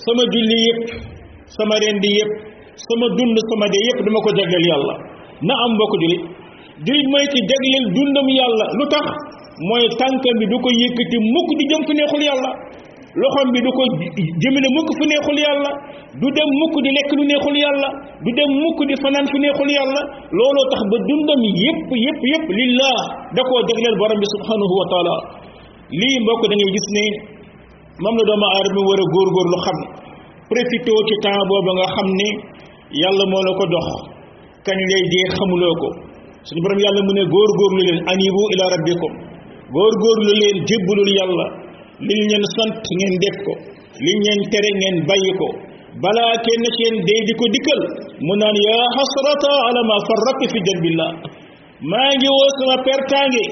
sama 0.05 0.23
julli 0.31 0.59
yep 0.67 0.77
sama 1.57 1.75
rendi 1.83 2.11
yep 2.19 2.29
sama 2.87 3.05
dund 3.19 3.37
sama 3.51 3.65
de 3.75 3.79
yep 3.87 3.97
dama 4.07 4.19
ko 4.25 4.29
jagal 4.39 4.63
yalla 4.71 4.95
na 5.49 5.53
am 5.67 5.71
bokku 5.81 5.95
julit 6.05 6.21
julit 6.87 7.07
moy 7.13 7.25
ci 7.35 7.39
jaglel 7.51 7.85
dundam 7.97 8.27
yalla 8.39 8.67
lutax 8.79 9.05
mooy 9.67 9.85
tànkam 9.99 10.35
bi 10.41 10.45
du 10.49 10.57
ko 10.61 10.69
yëkkati 10.81 11.17
mukk 11.21 11.49
di 11.59 11.63
jëm 11.69 11.81
fu 11.85 11.91
neexul 11.93 12.23
yàlla 12.25 12.51
loxoom 13.21 13.49
bi 13.53 13.59
du 13.65 13.69
ko 13.77 13.83
jëmale 14.41 14.67
mukk 14.77 14.89
fu 14.97 15.03
neexul 15.05 15.37
yàlla 15.41 15.71
du 16.21 16.27
dem 16.37 16.49
mukk 16.61 16.75
di 16.85 16.89
lekk 16.97 17.09
lu 17.17 17.23
neexul 17.29 17.55
yàlla 17.61 17.89
du 18.25 18.29
dem 18.39 18.49
mukk 18.61 18.79
di 18.89 18.95
fanaan 19.03 19.25
fu 19.29 19.37
neexul 19.37 19.69
yàlla 19.77 20.01
looloo 20.37 20.65
tax 20.71 20.81
ba 20.91 20.97
dundam 21.09 21.41
yépp 21.45 21.89
yépp 22.05 22.19
yépp 22.31 22.45
lillah 22.59 22.97
da 23.35 23.41
koo 23.49 23.59
jagleel 23.69 23.95
borom 24.01 24.17
bi 24.21 24.27
subhanahu 24.35 24.73
wa 24.79 24.85
taala 24.93 25.15
lii 25.99 26.17
mbokk 26.25 26.41
da 26.51 26.55
gis 26.73 26.87
ne 26.97 27.05
moom 28.01 28.15
la 28.17 28.23
doomu 28.29 28.47
aadama 28.47 28.47
war 28.55 28.65
a 28.65 28.69
góor 28.73 28.99
góor 29.13 29.27
góorgóorlu 29.35 29.57
xam 29.65 29.77
profité 30.49 30.91
ci 31.09 31.15
temps 31.21 31.43
boobu 31.49 31.71
nga 31.77 31.87
xam 31.95 32.07
ne 32.21 32.27
yàlla 33.03 33.23
moo 33.29 33.41
la 33.45 33.51
ko 33.59 33.65
dox 33.75 33.87
kañ 34.65 34.79
lay 34.91 35.03
dee 35.11 35.25
xamuloo 35.35 35.75
ko 35.81 35.87
suñu 36.47 36.59
borom 36.65 36.79
yàlla 36.85 37.01
mu 37.07 37.11
ne 37.19 37.23
góor 37.33 37.49
góorgóorlu 37.59 37.81
leen 37.87 37.99
anibu 38.13 38.41
ila 38.55 38.65
rabbikum 38.73 39.13
góor 39.75 39.93
góorgóorlu 40.03 40.33
leen 40.41 40.57
jébbalul 40.69 41.09
yàlla 41.17 41.45
liñ 42.09 42.21
leen 42.29 42.43
sant 42.55 42.77
ngeen 42.97 43.15
def 43.23 43.35
ko 43.45 43.53
liñ 44.05 44.17
leen 44.27 44.39
tere 44.51 44.69
ngeen 44.79 44.95
bàyyi 45.09 45.31
ko 45.39 45.47
balaa 46.03 46.33
kenn 46.45 46.63
ci 46.75 46.79
yéen 46.83 46.95
di 47.27 47.33
ko 47.39 47.45
dikkal 47.55 47.81
mu 48.25 48.33
naan 48.41 48.55
yaa 48.67 48.85
xasrata 48.95 49.51
ala 49.67 49.81
ma 49.89 49.95
farraqtu 50.07 50.45
fi 50.53 50.59
la 50.99 51.07
maa 51.91 52.09
ngi 52.17 52.29
woo 52.35 52.49
sama 52.57 52.75
pertaange 52.87 53.45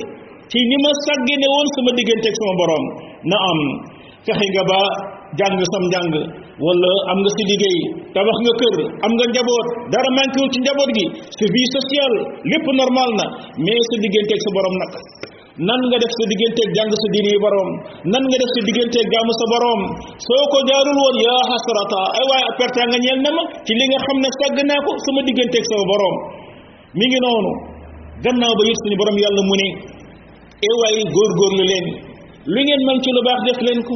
ci 0.51 0.57
ni 0.69 0.75
ma 0.83 0.91
sàggane 1.05 1.47
woon 1.53 1.67
sama 1.75 1.91
digganteeg 1.97 2.35
sama 2.39 2.53
boroom 2.59 2.85
na 3.29 3.37
am 3.51 3.59
fexe 4.25 4.47
nga 4.53 4.63
ba 4.71 4.79
jàng 5.39 5.57
sam 5.71 5.83
njàng 5.91 6.09
wala 6.65 6.89
am 7.11 7.17
nga 7.23 7.29
si 7.35 7.43
liggéey 7.51 7.77
tabax 8.15 8.37
nga 8.43 8.53
kër 8.61 8.75
am 9.05 9.11
nga 9.17 9.25
njaboot 9.31 9.67
dara 9.93 10.09
manqué 10.17 10.41
ci 10.53 10.57
njaboot 10.63 10.89
gi 10.97 11.05
sa 11.37 11.45
vie 11.53 12.05
lépp 12.51 12.67
normal 12.81 13.09
na 13.19 13.25
mais 13.65 13.83
sa 13.89 13.95
digganteeg 14.03 14.41
sa 14.45 14.49
boroom 14.55 14.75
nag 14.83 14.91
nan 15.59 15.81
nga 15.91 15.97
def 16.01 16.11
sa 16.15 16.23
digganteeg 16.31 16.69
jàng 16.75 16.91
sa 17.03 17.07
diine 17.13 17.29
yi 17.35 17.39
boroom 17.43 17.69
nan 18.15 18.23
nga 18.31 18.37
def 18.41 18.49
sa 18.55 18.59
digganteeg 18.67 19.07
gàmmu 19.13 19.33
sa 19.39 19.45
boroom 19.51 19.81
soo 20.27 20.43
ko 20.51 20.57
jaarul 20.69 20.97
woon 21.03 21.17
yaa 21.27 21.41
xasrata 21.51 22.01
ay 22.19 22.23
waaye 22.31 22.49
perte 22.59 22.81
nga 22.89 22.97
ñeel 23.03 23.19
na 23.23 23.29
ma 23.37 23.43
ci 23.67 23.71
li 23.75 23.85
nga 23.91 23.99
xam 24.07 24.17
ne 24.23 24.29
sàgg 24.39 24.57
naa 24.69 24.79
ko 24.87 24.91
sama 25.05 25.19
digganteeg 25.27 25.65
sama 25.67 25.83
boroom 25.91 26.15
mu 26.97 27.03
ngi 27.07 27.19
noonu 27.23 27.51
gannaaw 28.23 28.53
ba 28.59 28.63
yit 28.67 28.79
suñu 28.81 28.95
boroom 29.01 29.17
yàlla 29.23 29.41
mu 29.49 29.55
ne 29.61 29.67
ay 30.63 30.71
góor 30.71 31.05
góorgóorlu 31.15 31.63
leen 31.71 31.85
li 32.55 32.61
ngeen 32.65 32.81
man 32.87 32.97
ci 33.03 33.09
lu 33.15 33.21
baax 33.27 33.39
def 33.47 33.59
leen 33.67 33.79
ko 33.87 33.93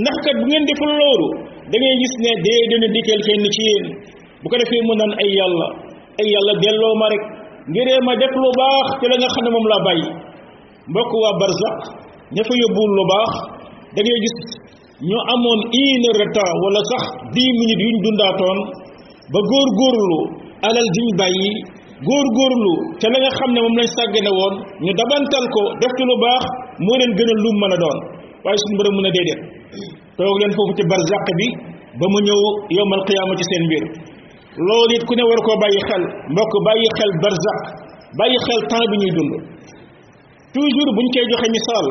ndax 0.00 0.16
kat 0.24 0.36
bu 0.40 0.44
ngeen 0.48 0.64
deful 0.68 0.90
loolu 1.00 1.28
da 1.68 1.74
ngay 1.80 1.94
gis 2.00 2.14
ne 2.24 2.30
dee 2.44 2.60
dina 2.72 2.86
dikkal 2.96 3.20
kenn 3.28 3.44
ci 3.54 3.60
yéen 3.68 3.86
bu 4.40 4.46
ko 4.50 4.56
defee 4.60 4.82
mu 4.88 4.92
naan 5.00 5.12
ay 5.20 5.28
yàlla 5.36 5.68
ay 6.20 6.26
yàlla 6.32 6.52
delloo 6.64 6.94
ma 7.00 7.06
rek 7.12 7.24
ngiree 7.72 8.00
ma 8.08 8.12
def 8.22 8.32
lu 8.42 8.48
baax 8.60 8.86
ci 9.00 9.04
xam 9.32 9.42
ne 9.44 9.50
moom 9.54 9.68
laa 9.72 9.84
bàyyi 9.88 10.08
mbokk 10.90 11.10
waa 11.22 11.34
barzak 11.40 11.76
ña 12.34 12.42
fa 12.48 12.54
yóbbuwul 12.62 12.92
lu 12.98 13.04
baax 13.12 13.32
da 13.96 14.00
gis 14.24 14.36
ñu 15.08 15.18
amoon 15.32 15.58
une 15.80 16.06
heure 16.06 16.18
de 16.22 16.26
temps 16.36 16.52
wala 16.64 16.80
sax 16.92 17.02
dix 17.34 17.48
minutes 17.60 17.80
yuñ 17.84 17.96
dundaatoon 18.04 18.58
ba 19.32 19.38
góor 19.50 19.68
góorlu 19.80 20.18
alal 20.68 20.88
jiñ 20.94 21.08
bàyyi 21.20 21.48
góor 22.08 22.26
góorlu 22.38 22.72
ca 23.00 23.06
la 23.12 23.18
nga 23.22 23.30
xam 23.38 23.50
ne 23.54 23.60
moom 23.64 23.74
lañ 23.78 23.88
sàggane 23.96 24.32
woon 24.38 24.54
ñu 24.84 24.92
dabantal 25.00 25.44
ko 25.54 25.60
def 25.80 25.92
ci 25.96 26.02
lu 26.10 26.14
baax 26.24 26.42
moo 26.84 26.96
leen 27.00 27.12
gënal 27.18 27.38
lu 27.44 27.50
mën 27.60 27.72
a 27.74 27.76
doon 27.82 27.98
waaye 28.44 28.58
suñu 28.62 28.76
borom 28.78 28.94
mën 28.96 29.08
a 29.08 29.10
déedéet 29.16 29.40
toog 30.16 30.36
leen 30.40 30.52
foofu 30.56 30.72
ci 30.76 30.84
barzak 30.92 31.24
bi 31.38 31.46
ba 32.00 32.04
mu 32.12 32.18
ñëw 32.26 32.40
yowmal 32.76 33.02
qiyaama 33.06 33.32
ci 33.38 33.44
seen 33.50 33.62
mbir 33.68 33.82
lool 34.66 34.88
it 34.94 35.02
ku 35.08 35.12
ne 35.16 35.22
war 35.28 35.40
koo 35.46 35.56
bàyyi 35.62 35.80
xel 35.88 36.02
mbokk 36.32 36.52
bàyyi 36.66 36.86
xel 36.98 37.10
barzak 37.22 37.60
bàyyi 38.18 38.36
xel 38.46 38.60
temps 38.70 38.88
bi 38.92 38.96
ñuy 39.04 39.14
dund 39.18 39.34
toujours 40.54 40.90
buñ 40.96 41.06
cey 41.14 41.24
joxe 41.30 41.48
misal 41.56 41.86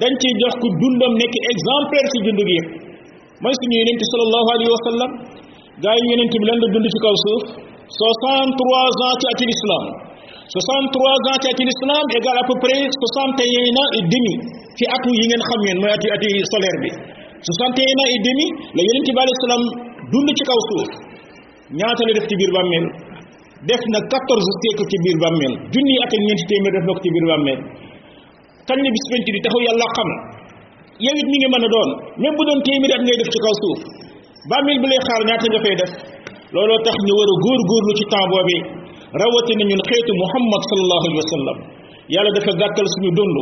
dañ 0.00 0.12
ci 0.22 0.28
jox 0.40 0.52
ku 0.62 0.66
dundam 0.80 1.12
nek 1.20 1.32
exemplaire 1.52 2.08
ci 2.14 2.18
dund 2.24 2.40
gi 2.48 2.58
moy 3.42 3.54
suñu 3.58 3.76
yenen 3.82 3.96
ci 4.00 4.04
sallallahu 4.12 4.48
alayhi 4.54 4.70
wa 4.74 4.80
sallam 4.88 5.10
gaa 5.84 5.96
yi 5.98 6.04
yonent 6.14 6.34
bi 6.40 6.46
lan 6.50 6.58
dund 6.74 6.86
ci 6.94 6.98
kaw 7.04 7.14
suuf 7.24 7.42
63 7.98 9.02
ans 9.06 9.16
ci 9.20 9.26
ati 9.34 9.44
l'islam 9.50 9.82
63 10.54 11.26
ans 11.30 11.38
ci 11.42 11.46
ati 11.52 11.62
l'islam 11.68 12.04
égal 12.18 12.36
à 12.42 12.44
peu 12.50 12.56
près 12.64 12.78
61 12.86 13.80
ans 13.82 13.88
et 13.98 14.04
demi 14.14 14.34
ci 14.78 14.84
atu 14.94 15.08
yi 15.18 15.24
ngeen 15.28 15.42
xam 15.50 15.58
ngeen 15.66 15.78
moy 15.82 15.90
ati 15.98 16.06
ati 16.16 16.28
solaire 16.54 16.78
bi 16.86 16.90
61 17.46 18.02
ans 18.02 18.10
et 18.14 18.20
demi 18.26 18.46
la 18.78 18.82
yenen 18.86 19.02
ci 19.06 19.10
alayhi 19.22 19.38
sallam 19.46 19.62
dund 20.14 20.28
ci 20.38 20.44
kaw 20.48 20.60
suuf 20.68 20.90
ñaata 21.78 22.02
la 22.06 22.12
def 22.16 22.24
ci 22.30 22.36
bir 22.40 22.50
bammel 22.56 22.84
def 23.68 23.82
na 23.94 23.98
14 24.14 24.58
siècle 24.62 24.84
ci 24.90 24.96
bir 25.08 25.16
bammel 25.26 25.52
junni 25.74 25.94
at 26.06 26.12
ak 26.14 26.20
ñeenti 26.30 26.44
téeméer 26.54 26.72
def 26.78 26.84
na 26.88 26.92
ko 26.96 27.00
ci 27.04 27.10
bir 27.18 27.26
bammel 27.34 27.60
kañ 28.68 28.78
la 28.84 28.90
bis 28.94 29.04
penc 29.10 29.26
bi 29.34 29.40
taxaw 29.46 29.62
yàlla 29.66 29.86
xam 29.96 30.08
yow 31.04 31.14
it 31.22 31.26
mi 31.32 31.36
ngi 31.40 31.48
mën 31.54 31.64
a 31.66 31.68
doon 31.74 31.88
même 32.22 32.34
bu 32.36 32.42
doon 32.48 32.58
téeméeri 32.66 32.94
at 32.98 33.02
ngay 33.06 33.16
def 33.20 33.28
ci 33.34 33.38
kaw 33.44 33.54
suuf 33.62 33.78
bàmmeel 34.50 34.78
bi 34.82 34.86
lay 34.92 35.00
xaar 35.06 35.20
ñaata 35.28 35.46
nga 35.52 35.60
fay 35.64 35.76
def 35.80 35.90
looloo 36.54 36.80
tax 36.86 36.96
ñu 37.06 37.12
war 37.18 37.30
a 37.32 37.34
góorgóorlu 37.44 37.92
ci 37.98 38.04
temps 38.12 38.26
boobu 38.32 38.56
rawatina 39.22 39.64
ñun 39.70 39.82
xeetu 39.88 40.10
muhammad 40.22 40.60
sallallahu 40.70 41.02
alayhi 41.06 41.20
wa 41.22 41.28
sallam 41.34 41.58
yàlla 42.14 42.30
dafa 42.36 42.52
gàttal 42.60 42.86
suñu 42.94 43.10
dund 43.18 43.36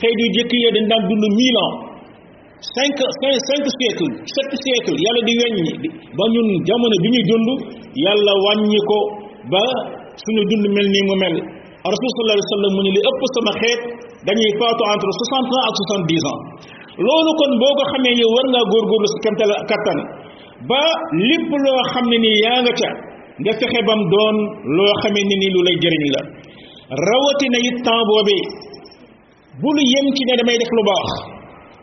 xeet 0.00 0.14
yu 0.20 0.26
jëkk 0.36 0.50
yee 0.62 0.70
dañ 0.76 0.84
daan 0.90 1.02
dund 1.10 1.24
mille 1.38 1.58
ans 1.66 1.74
cinq 2.74 2.96
cinq 3.20 3.34
cinq 3.48 3.62
siècle 3.76 4.08
sept 4.34 4.52
siècle 4.64 4.94
yàlla 5.04 5.20
di 5.26 5.32
weññi 5.40 5.72
ba 6.18 6.24
ñun 6.34 6.48
jamono 6.68 6.96
bi 7.04 7.08
ñuy 7.14 7.24
dund 7.30 7.48
yàlla 8.04 8.32
wàññi 8.44 8.80
ko 8.90 8.98
ba 9.52 9.62
suñu 10.24 10.42
dund 10.50 10.64
mel 10.76 10.86
nii 10.94 11.04
mu 11.10 11.14
mel 11.24 11.34
rasul 11.92 12.08
sallallahu 12.16 12.36
alayhi 12.38 12.48
wa 12.48 12.54
sallam 12.56 12.72
mu 12.76 12.80
ne 12.86 12.90
li 12.96 13.00
ëpp 13.10 13.20
sama 13.36 13.52
xeet 13.62 13.82
dañuy 14.26 14.50
faatu 14.58 14.82
entre 14.94 15.10
60 15.10 15.56
ans 15.56 15.64
ak 15.70 15.74
70 16.02 16.30
ans 16.30 16.40
loolu 17.04 17.32
kon 17.40 17.52
boo 17.62 17.72
ko 17.78 17.82
xamee 17.94 18.14
yow 18.20 18.30
war 18.34 18.46
ngaa 18.52 18.66
góorgóorlu 18.72 19.08
si 19.14 19.18
kantal 19.24 19.50
kattan 19.70 19.98
ba 20.70 20.82
lépp 21.30 21.50
loo 21.64 21.80
xam 21.94 22.04
ne 22.10 22.16
ni 22.24 22.30
yaa 22.44 22.58
nga 22.64 22.72
ca 22.80 22.88
nga 23.44 23.52
fexe 23.60 23.80
bam 23.88 24.00
doon 24.12 24.36
loo 24.76 24.92
xamee 25.02 25.26
ne 25.30 25.34
ni 25.42 25.48
lu 25.54 25.60
lay 25.66 25.76
jëriñ 25.82 26.02
la 26.16 26.22
rawati 27.06 27.46
na 27.54 27.58
it 27.70 27.76
temps 27.86 28.04
bu 29.62 29.68
lu 29.76 29.82
yem 29.94 30.06
ci 30.16 30.22
ne 30.28 30.34
damay 30.40 30.56
def 30.60 30.72
lu 30.76 30.82
baax 30.90 31.08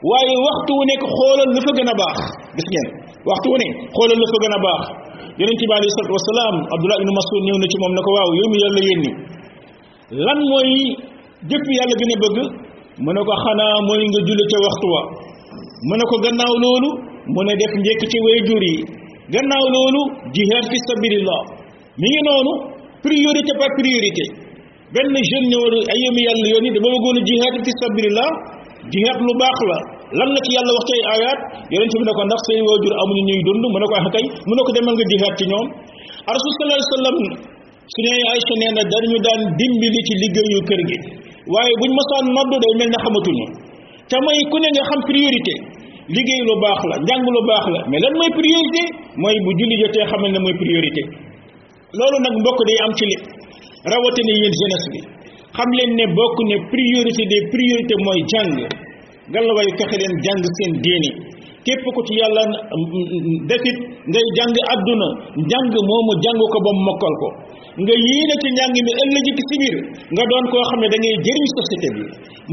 waaye 0.09 0.35
waxtu 0.47 0.71
wu 0.77 0.83
nekk 0.91 1.03
xoolal 1.15 1.49
lu 1.55 1.59
fa 1.65 1.71
gën 1.77 1.89
a 1.93 1.95
baax 2.01 2.17
gis 2.59 2.67
ngeen 2.73 2.87
waxtu 3.29 3.47
wu 3.53 3.57
ne 3.63 3.67
xoolal 3.95 4.17
lu 4.21 4.25
fa 4.33 4.37
gën 4.43 4.53
a 4.57 4.59
baax 4.67 4.83
yonent 5.39 5.61
bi 5.69 5.73
alayhi 5.77 5.93
salatu 5.97 6.13
wasalaam 6.19 6.55
abdullah 6.75 6.97
ibnu 7.01 7.11
masud 7.19 7.41
ñëw 7.47 7.57
na 7.61 7.67
ci 7.71 7.77
moom 7.81 7.93
ne 7.97 8.01
ko 8.07 8.11
waaw 8.17 8.29
yow 8.39 8.47
mi 8.51 8.57
yàlla 8.63 8.81
yónni 8.87 9.11
lan 10.27 10.39
mooy 10.51 10.71
jëpp 11.51 11.67
yàlla 11.77 11.95
gën 11.99 12.11
a 12.11 12.17
bëgg 12.23 12.37
mu 13.03 13.09
ne 13.15 13.21
ko 13.27 13.33
xanaa 13.43 13.75
mooy 13.87 14.03
nga 14.11 14.19
julli 14.27 14.45
ca 14.51 14.57
waxtu 14.65 14.87
wa 14.93 15.01
mu 15.87 15.93
ne 15.99 16.03
ko 16.11 16.15
gannaaw 16.23 16.53
loolu 16.63 16.89
mu 17.33 17.41
ne 17.47 17.53
def 17.61 17.73
njëkk 17.83 18.01
ci 18.11 18.17
waajur 18.25 18.63
yi 18.71 18.75
gannaaw 19.33 19.65
loolu 19.75 20.01
jihaad 20.35 20.65
fi 20.71 20.77
sabilillah 20.87 21.41
mi 21.99 22.07
ngi 22.11 22.21
noonu 22.27 22.51
priorité 23.03 23.51
par 23.59 23.69
priorité 23.75 24.25
benn 24.93 25.11
jeune 25.31 25.47
ñëw 25.51 25.63
ay 25.91 25.99
yëmi 26.05 26.21
yàlla 26.27 26.47
yoon 26.53 26.65
yi 26.67 26.71
dama 26.77 26.89
bëggoon 26.95 27.17
a 27.19 27.21
jihaad 27.27 27.55
fi 27.65 27.71
sabilillah 27.81 28.29
jihaad 28.93 29.19
lu 29.27 29.33
baax 29.41 29.57
la 29.71 29.77
lan 30.19 30.29
la 30.35 30.39
ci 30.47 30.51
yàlla 30.55 30.71
wax 30.79 30.83
ci 30.89 30.93
ay 30.95 31.03
ayaat 31.17 31.39
yonent 31.75 31.93
bi 31.99 32.05
ne 32.07 32.13
ko 32.19 32.23
ndax 32.23 32.39
say 32.47 32.59
waajur 32.67 32.93
amuñu 33.03 33.23
ñuy 33.27 33.39
dund 33.47 33.63
mu 33.73 33.77
ne 33.81 33.85
ko 33.91 33.95
ah 33.99 34.05
kay 34.15 34.25
mu 34.47 34.53
ne 34.55 34.61
ko 34.65 34.71
demal 34.75 34.93
nga 34.95 35.05
jihaad 35.11 35.33
ci 35.39 35.45
ñoom 35.51 35.65
rasul 36.35 36.51
sallallahu 36.55 36.79
alayhi 36.79 36.87
wasallam 36.91 37.17
su 37.91 37.99
ne 38.03 38.11
Aysa 38.31 38.53
nee 38.59 38.71
na 38.77 38.81
dañu 38.91 39.17
daan 39.27 39.41
dimbali 39.59 39.99
ci 40.07 40.13
liggéeyu 40.23 40.59
kër 40.69 40.81
gi 40.89 40.99
waaye 41.47 41.73
buñ 41.81 41.91
mosaan 41.97 42.25
noddu 42.37 42.55
day 42.63 42.73
mel 42.79 42.89
ne 42.93 42.97
xamatuñu 43.03 43.45
te 44.07 44.15
may 44.25 44.39
ku 44.51 44.57
ne 44.63 44.67
nga 44.71 44.83
xam 44.89 44.99
priorité 45.09 45.53
liggéey 46.15 46.41
lu 46.47 46.53
baax 46.63 46.79
la 46.91 46.95
njàng 47.03 47.23
lu 47.35 47.41
baax 47.49 47.65
la 47.75 47.79
mais 47.89 47.99
lan 48.03 48.13
mooy 48.19 48.31
priorité 48.39 48.83
mooy 49.21 49.35
bu 49.43 49.49
julli 49.59 49.75
jotee 49.83 50.07
xamal 50.11 50.31
ne 50.31 50.39
mooy 50.43 50.55
priorité 50.61 51.01
loolu 51.97 52.17
nag 52.23 52.33
mbokk 52.41 52.59
day 52.67 52.77
am 52.85 52.91
ci 52.97 53.03
lépp 53.11 53.23
rawatina 53.91 54.31
yéen 54.39 54.53
jeunesse 54.59 54.87
bi 54.93 54.99
xam 55.57 55.69
leen 55.77 55.91
ne 55.99 56.03
bokk 56.17 56.35
ne 56.49 56.55
priorité 56.73 57.21
des 57.31 57.41
priorités 57.53 57.99
mooy 58.05 58.19
jàng 58.31 58.51
galawaay 59.33 59.69
fexe 59.77 59.95
leen 60.01 60.13
jàng 60.25 60.41
seen 60.57 60.71
diini 60.83 61.11
képp 61.65 61.83
ko 61.95 61.99
ci 62.07 62.13
yàlla 62.19 62.43
mm, 62.47 62.83
mm, 62.83 63.35
defit 63.49 63.77
ngay 64.11 64.25
jàng 64.37 64.53
àdduna 64.73 65.07
jàng 65.51 65.67
moomu 65.89 66.11
jàng 66.23 66.39
ko 66.53 66.57
ba 66.67 66.71
mokkal 66.87 67.15
ko 67.23 67.29
nga 67.81 67.93
yéene 68.05 68.33
ci 68.41 68.47
njàng 68.53 68.71
mi 68.75 68.81
ëllëg 69.03 69.25
ci 69.37 69.43
si 69.49 69.57
nga 70.13 70.23
doon 70.29 70.45
koo 70.51 70.61
xam 70.69 70.79
ne 70.85 70.87
da 70.93 70.97
ngay 71.01 71.15
jëriñ 71.25 71.45
société 71.57 71.87
bi 71.95 72.03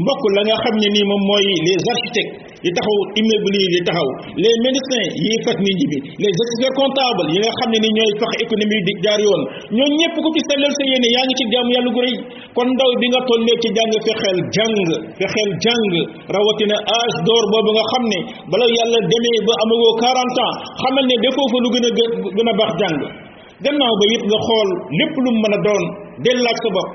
mbokk 0.01 0.23
la 0.35 0.41
nga 0.49 0.55
xam 0.63 0.75
ne 0.81 0.87
nii 0.95 1.07
moom 1.09 1.21
mooy 1.29 1.47
les 1.65 1.81
architectes 1.93 2.33
yi 2.65 2.69
taxaw 2.75 2.99
immeuble 3.21 3.57
yi 3.61 3.67
di 3.73 3.79
taxaw 3.87 4.09
les 4.43 4.55
médecins 4.65 5.09
yiy 5.21 5.37
faj 5.45 5.57
nit 5.65 5.77
ñi 5.79 5.85
bi 5.91 5.97
les 6.25 6.33
experts 6.43 6.73
comptables 6.79 7.29
yi 7.33 7.37
nga 7.43 7.51
xam 7.57 7.69
ne 7.73 7.77
ni 7.85 7.89
ñooy 7.97 8.11
tax 8.21 8.31
économie 8.45 8.81
di 8.87 8.93
jaar 9.05 9.19
yoon 9.25 9.41
ñooñu 9.77 9.95
ñëpp 10.01 10.15
ku 10.25 10.29
ci 10.35 10.41
sellal 10.49 10.73
sa 10.77 10.83
yéene 10.89 11.07
yaa 11.15 11.25
ngi 11.27 11.35
ci 11.39 11.45
jàmm 11.53 11.69
yàlla 11.75 11.89
gu 11.95 12.01
rëy 12.05 12.15
kon 12.57 12.67
ndaw 12.73 12.89
bi 13.01 13.05
nga 13.13 13.21
tollee 13.29 13.57
ci 13.61 13.67
jàng 13.77 13.91
fexeel 14.05 14.37
jàng 14.55 14.77
fexeel 15.21 15.49
jàng 15.63 15.85
rawatina 16.33 16.77
âge 16.97 17.17
d'or 17.27 17.43
boobu 17.51 17.71
nga 17.77 17.85
xam 17.93 18.03
ne 18.11 18.17
bala 18.49 18.65
yàlla 18.77 18.99
demee 19.11 19.37
ba 19.45 19.53
amagoo 19.63 19.93
40 20.01 20.25
ans 20.25 20.53
xamal 20.81 21.05
ne 21.09 21.15
defoo 21.25 21.47
fa 21.53 21.57
lu 21.63 21.69
gën 21.75 21.85
a 21.87 21.89
gën 22.35 22.49
a 22.49 22.53
baax 22.59 22.73
jàng 22.81 22.97
gannaaw 23.65 23.93
ba 24.01 24.05
yëpp 24.13 24.23
nga 24.29 24.39
xool 24.47 24.69
lépp 24.99 25.13
lu 25.25 25.29
mën 25.41 25.53
a 25.57 25.59
doon 25.65 25.83
dellaat 26.25 26.57
sa 26.63 26.69
bopp 26.75 26.89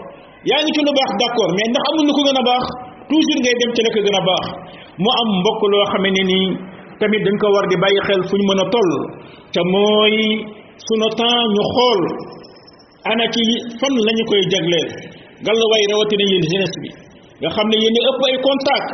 yaa 0.50 0.60
ngi 0.62 0.72
ci 0.74 0.80
lu 0.86 0.92
baax 0.98 1.10
d' 1.18 1.24
accord 1.30 1.50
mais 1.56 1.66
ndax 1.70 1.82
amul 1.90 2.04
lu 2.08 2.12
ko 2.16 2.22
gën 2.26 2.40
a 2.40 2.42
baax 2.48 2.64
toujours 3.10 3.40
ngay 3.42 3.56
dem 3.60 3.70
ci 3.74 3.80
la 3.86 3.90
ko 3.94 4.00
gën 4.06 4.18
a 4.18 4.22
baax 4.28 4.44
mu 5.02 5.10
am 5.20 5.28
mbokk 5.40 5.60
loo 5.72 5.84
xamee 5.92 6.14
ne 6.16 6.22
nii 6.30 6.46
tamit 7.00 7.22
dañ 7.26 7.36
ko 7.42 7.46
war 7.54 7.64
di 7.70 7.76
bàyyi 7.82 8.00
xel 8.08 8.22
fu 8.28 8.34
ñu 8.38 8.44
mën 8.50 8.62
a 8.62 8.66
toll 8.74 8.92
te 9.54 9.60
mooy 9.72 10.16
sunu 10.86 11.08
temps 11.18 11.44
ñu 11.54 11.62
xool 11.72 12.00
ana 13.10 13.24
ci 13.32 13.40
fan 13.78 13.92
la 14.06 14.10
ñu 14.16 14.24
koy 14.30 14.40
jagleel 14.52 14.88
gal 15.46 15.58
way 15.70 15.82
rawatina 15.90 16.24
yéen 16.30 16.44
jeunesse 16.50 16.78
bi 16.82 16.90
nga 17.40 17.48
xam 17.54 17.66
ne 17.70 17.76
yéen 17.82 17.96
ëpp 18.10 18.20
ay 18.28 18.34
contact 18.46 18.88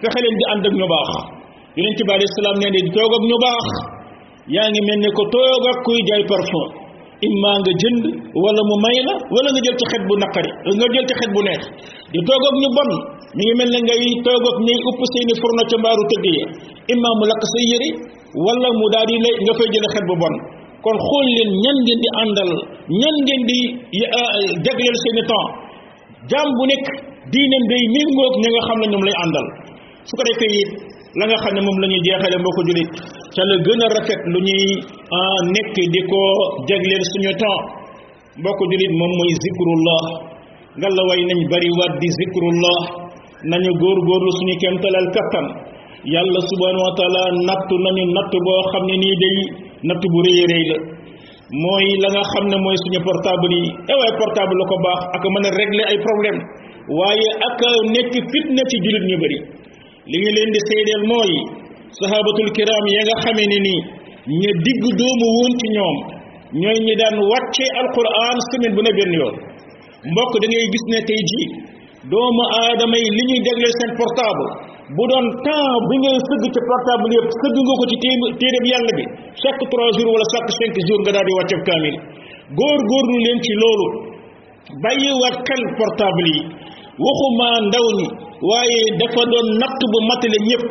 fexe 0.00 0.18
leen 0.24 0.36
di 0.38 0.44
ànd 0.52 0.64
ak 0.68 0.74
ñu 0.80 0.86
baax 0.94 1.08
yeneen 1.76 1.94
ci 1.98 2.02
alayhi 2.08 2.30
islam 2.32 2.56
nee 2.62 2.72
di 2.74 2.80
toog 2.96 3.12
ak 3.16 3.22
ñu 3.30 3.36
baax 3.44 3.66
yaa 4.54 4.66
ngi 4.72 4.80
mel 4.88 4.98
ne 5.04 5.10
ko 5.18 5.22
toog 5.34 5.64
ak 5.72 5.76
kuy 5.84 5.98
jaay 6.08 6.24
parfum 6.32 6.87
imma 7.20 7.50
nga 7.62 7.72
jënd 7.82 8.02
wala 8.34 8.60
mu 8.70 8.76
may 8.82 8.98
la 9.08 9.14
wala 9.34 9.48
nga 9.50 9.60
jël 9.66 9.74
ci 9.80 9.84
xet 9.90 10.02
bu 10.06 10.14
naqari 10.22 10.50
nga 10.78 10.86
jël 10.94 11.06
ci 11.10 11.14
xet 11.18 11.30
bu 11.34 11.40
neex 11.46 11.62
di 12.14 12.20
toog 12.26 12.44
ak 12.50 12.56
ñu 12.62 12.68
bon 12.78 12.90
mi 13.34 13.42
ngi 13.44 13.54
mel 13.58 13.70
ne 13.74 13.78
ngay 13.86 14.02
toog 14.24 14.44
ak 14.50 14.56
ñuy 14.66 14.78
upp 14.90 15.00
seeni 15.12 15.34
furno 15.42 15.62
ca 15.70 15.76
mbaaru 15.82 16.02
tëgg 16.10 16.26
ya 16.38 16.46
imma 16.94 17.08
mu 17.18 17.24
lakk 17.30 17.42
say 17.52 17.64
yére 17.70 17.88
wala 18.46 18.68
mu 18.78 18.84
daal 18.94 19.06
di 19.10 19.16
lay 19.24 19.34
nga 19.44 19.52
fay 19.58 19.68
jële 19.74 19.88
xet 19.94 20.04
bu 20.08 20.14
bon 20.22 20.34
kon 20.84 20.96
xool 21.06 21.26
leen 21.36 21.50
ñan 21.64 21.76
ngeen 21.86 22.00
di 22.02 22.08
àndal 22.22 22.50
ñan 23.02 23.16
ngeen 23.26 23.42
di 23.50 23.58
ah, 24.20 24.32
jagleel 24.64 24.96
seeni 25.02 25.22
temps 25.28 25.48
jaam 26.30 26.48
bu 26.54 26.62
nekk 26.70 26.84
diineem 27.34 27.64
day 27.70 27.82
méngoog 27.96 28.34
ñi 28.42 28.48
nga 28.54 28.62
xam 28.68 28.78
ne 28.82 28.86
ñoom 28.94 29.04
lay 29.06 29.16
àndal 29.24 29.46
su 30.06 30.12
ko 30.14 30.22
defee 30.30 30.54
it 30.62 30.70
la 31.18 31.24
nga 31.26 31.36
xam 31.42 31.52
ne 31.56 31.60
moom 31.66 31.76
la 31.82 31.86
ñuy 31.90 32.00
jeexale 32.06 32.38
mboo 32.38 32.54
ko 32.56 32.62
julit 32.70 32.92
te 33.38 33.42
la 33.46 33.56
gën 33.66 33.80
a 33.86 33.86
rafet 33.94 34.20
lu 34.34 34.38
ñuy 34.46 34.64
nekk 35.54 35.74
di 35.94 36.00
ko 36.10 36.20
jagleel 36.68 37.04
suñu 37.12 37.32
temps 37.42 37.62
mbokk 38.40 38.60
jullit 38.70 38.92
moom 38.98 39.12
mooy 39.18 39.32
zikrullah 39.42 40.02
nga 40.78 40.88
la 40.96 41.02
way 41.10 41.20
nañ 41.30 41.38
bari 41.52 41.70
waat 41.78 41.92
di 42.02 42.08
zikrullah 42.18 42.78
nañu 43.52 43.70
góorgóorlu 43.82 44.30
suñu 44.38 44.54
kéemtalal 44.62 45.06
kattan 45.16 45.46
yàlla 46.14 46.40
subhanahu 46.50 46.84
wa 46.88 46.92
taala 46.98 47.22
nattu 47.48 47.74
nañu 47.86 48.02
natt 48.16 48.32
boo 48.46 48.60
xam 48.72 48.82
ne 48.90 48.94
nii 49.02 49.16
day 49.22 49.36
natt 49.88 50.02
bu 50.12 50.18
rëy 50.26 50.40
rëy 50.52 50.64
la 50.70 50.76
mooy 51.62 51.86
la 52.02 52.08
nga 52.14 52.22
xam 52.32 52.44
ne 52.50 52.56
mooy 52.64 52.76
suñu 52.82 53.00
portable 53.06 53.54
yi 53.64 53.70
ewaay 53.94 54.10
eh 54.12 54.16
portable 54.20 54.56
la 54.60 54.64
ko 54.72 54.76
baax 54.86 55.00
ak 55.16 55.22
mën 55.34 55.44
a 55.48 55.50
régler 55.58 55.86
ay 55.92 55.98
problème 56.06 56.38
waaye 56.98 57.28
ak 57.48 57.58
nekk 57.94 58.08
fitna 58.32 58.62
ci 58.70 58.76
jullit 58.84 59.04
ñu 59.10 59.16
bari 59.24 59.38
li 60.10 60.16
ñu 60.22 60.28
leen 60.36 60.50
di 60.54 60.60
seedeel 60.68 61.04
mooy 61.14 61.34
sahabatul 61.96 62.50
kiram 62.52 62.84
ya 62.96 63.02
nga 63.08 63.14
xame 63.24 63.44
ne 63.52 63.58
nii 63.66 63.80
ña 64.44 64.50
digg 64.64 64.82
doomu 64.98 65.26
woon 65.36 65.52
ci 65.60 65.66
ñoom 65.76 65.96
ñooy 66.60 66.78
ñi 66.84 66.92
daan 67.00 67.16
wàccee 67.30 67.70
alquran 67.80 68.36
semaine 68.48 68.70
bu 68.76 68.80
ne 68.84 68.90
benn 68.98 69.12
yoon 69.20 69.34
mbokk 70.12 70.32
da 70.42 70.46
ngay 70.50 70.66
gis 70.72 70.84
ne 70.92 70.98
tey 71.08 71.20
jii 71.30 71.46
doomu 72.12 72.42
aadama 72.60 72.96
yi 73.02 73.08
li 73.16 73.22
ñuy 73.28 73.40
déglee 73.46 73.72
seen 73.78 73.90
portable 74.00 74.46
bu 74.96 75.02
doon 75.10 75.26
temps 75.46 75.80
bi 75.88 75.94
ngay 76.04 76.18
sëgg 76.28 76.44
ci 76.54 76.60
portable 76.70 77.08
yëpp 77.16 77.30
sëgg 77.40 77.56
nga 77.66 77.74
ko 77.80 77.84
ci 77.90 77.96
téeréb 78.40 78.64
yàlla 78.72 78.92
bi 78.98 79.04
chaque 79.42 79.64
trois 79.72 79.90
jours 79.96 80.10
wala 80.14 80.26
chaque 80.34 80.52
cinq 80.60 80.74
jours 80.88 81.00
nga 81.04 81.12
daal 81.16 81.26
di 81.28 81.32
wàcceb 81.38 81.62
kaamil 81.68 81.96
góor 82.58 82.78
góorlu 82.90 83.16
leen 83.24 83.38
ci 83.46 83.52
loolu 83.62 83.86
bàyyiwaat 84.84 85.36
xel 85.48 85.62
portable 85.80 86.28
yi 86.32 86.40
waxuma 87.04 87.46
ndaw 87.68 87.86
ñi 87.98 88.06
waaye 88.50 88.78
dafa 89.00 89.22
doon 89.32 89.46
natt 89.60 89.78
bu 89.92 89.98
matale 90.08 90.38
ñëpp 90.50 90.64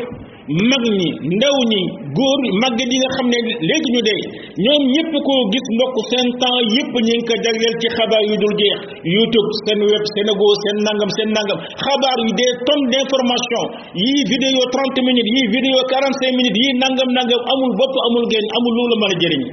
mag 0.48 0.84
ñi 0.98 1.08
ndaw 1.36 1.58
ñi 1.72 1.80
góor 2.16 2.40
màggat 2.64 2.88
yi 2.92 2.98
nga 3.02 3.10
xam 3.20 3.28
ne 3.32 3.38
léegi 3.68 3.90
ñu 3.94 4.02
dee 4.08 4.22
ñoom 4.64 4.82
ñëpp 4.96 5.12
koo 5.28 5.42
gis 5.52 5.68
mbokk 5.76 5.96
seen 6.10 6.28
temps 6.42 6.64
yëpp 6.76 6.92
ñu 6.96 7.02
ngi 7.04 7.24
ko 7.28 7.34
jagleel 7.44 7.76
ci 7.84 7.88
xabaar 7.98 8.24
yu 8.30 8.36
dul 8.42 8.54
jeex 8.60 8.78
YouTube 9.14 9.50
seen 9.68 9.80
web 9.90 10.04
Senego 10.16 10.48
seen 10.64 10.78
nangam 10.88 11.12
seen 11.20 11.30
nangam 11.36 11.60
xabaar 11.84 12.18
yu 12.26 12.32
des 12.40 12.52
tonnes 12.68 12.88
d'information 12.92 13.64
yii 14.00 14.24
vidéo 14.32 14.64
trente 14.74 15.00
minutes 15.08 15.32
yii 15.36 15.48
vidéo 15.56 15.78
quarante 15.92 16.16
cinq 16.24 16.34
minutes 16.40 16.60
yii 16.64 16.76
nangam 16.84 17.10
nangam 17.18 17.42
amul 17.54 17.72
bopp 17.80 17.96
amul 18.08 18.26
génn 18.32 18.48
amul 18.58 18.74
lu 18.78 18.84
la 18.92 18.96
mën 19.02 19.12
a 19.12 19.16
jëriñ 19.22 19.44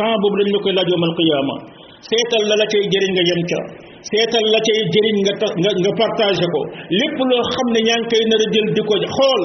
temps 0.00 0.16
boobu 0.22 0.34
lañu 0.40 0.52
la 0.56 0.60
koy 0.66 0.72
laajoo 0.74 0.98
mal 1.04 1.12
qiyaama 1.18 1.54
seetal 2.08 2.42
la 2.50 2.54
la 2.60 2.66
cay 2.72 2.82
jëriñ 2.92 3.10
nga 3.14 3.24
yem 3.28 3.42
ca 3.50 3.60
seetal 4.08 4.46
la 4.54 4.58
cay 4.66 4.80
jëriñ 4.94 5.16
nga 5.24 5.34
ta 5.40 5.46
nga 5.60 5.70
nga 5.82 5.90
partagé 6.02 6.44
ko 6.54 6.60
lépp 7.00 7.18
loo 7.30 7.44
xam 7.52 7.68
ne 7.74 7.80
ñaa 7.86 7.98
ngi 8.00 8.08
koy 8.14 8.22
nar 8.30 8.40
a 8.44 8.46
jël 8.52 8.66
di 8.76 8.82
ko 8.88 8.94
xool 9.16 9.42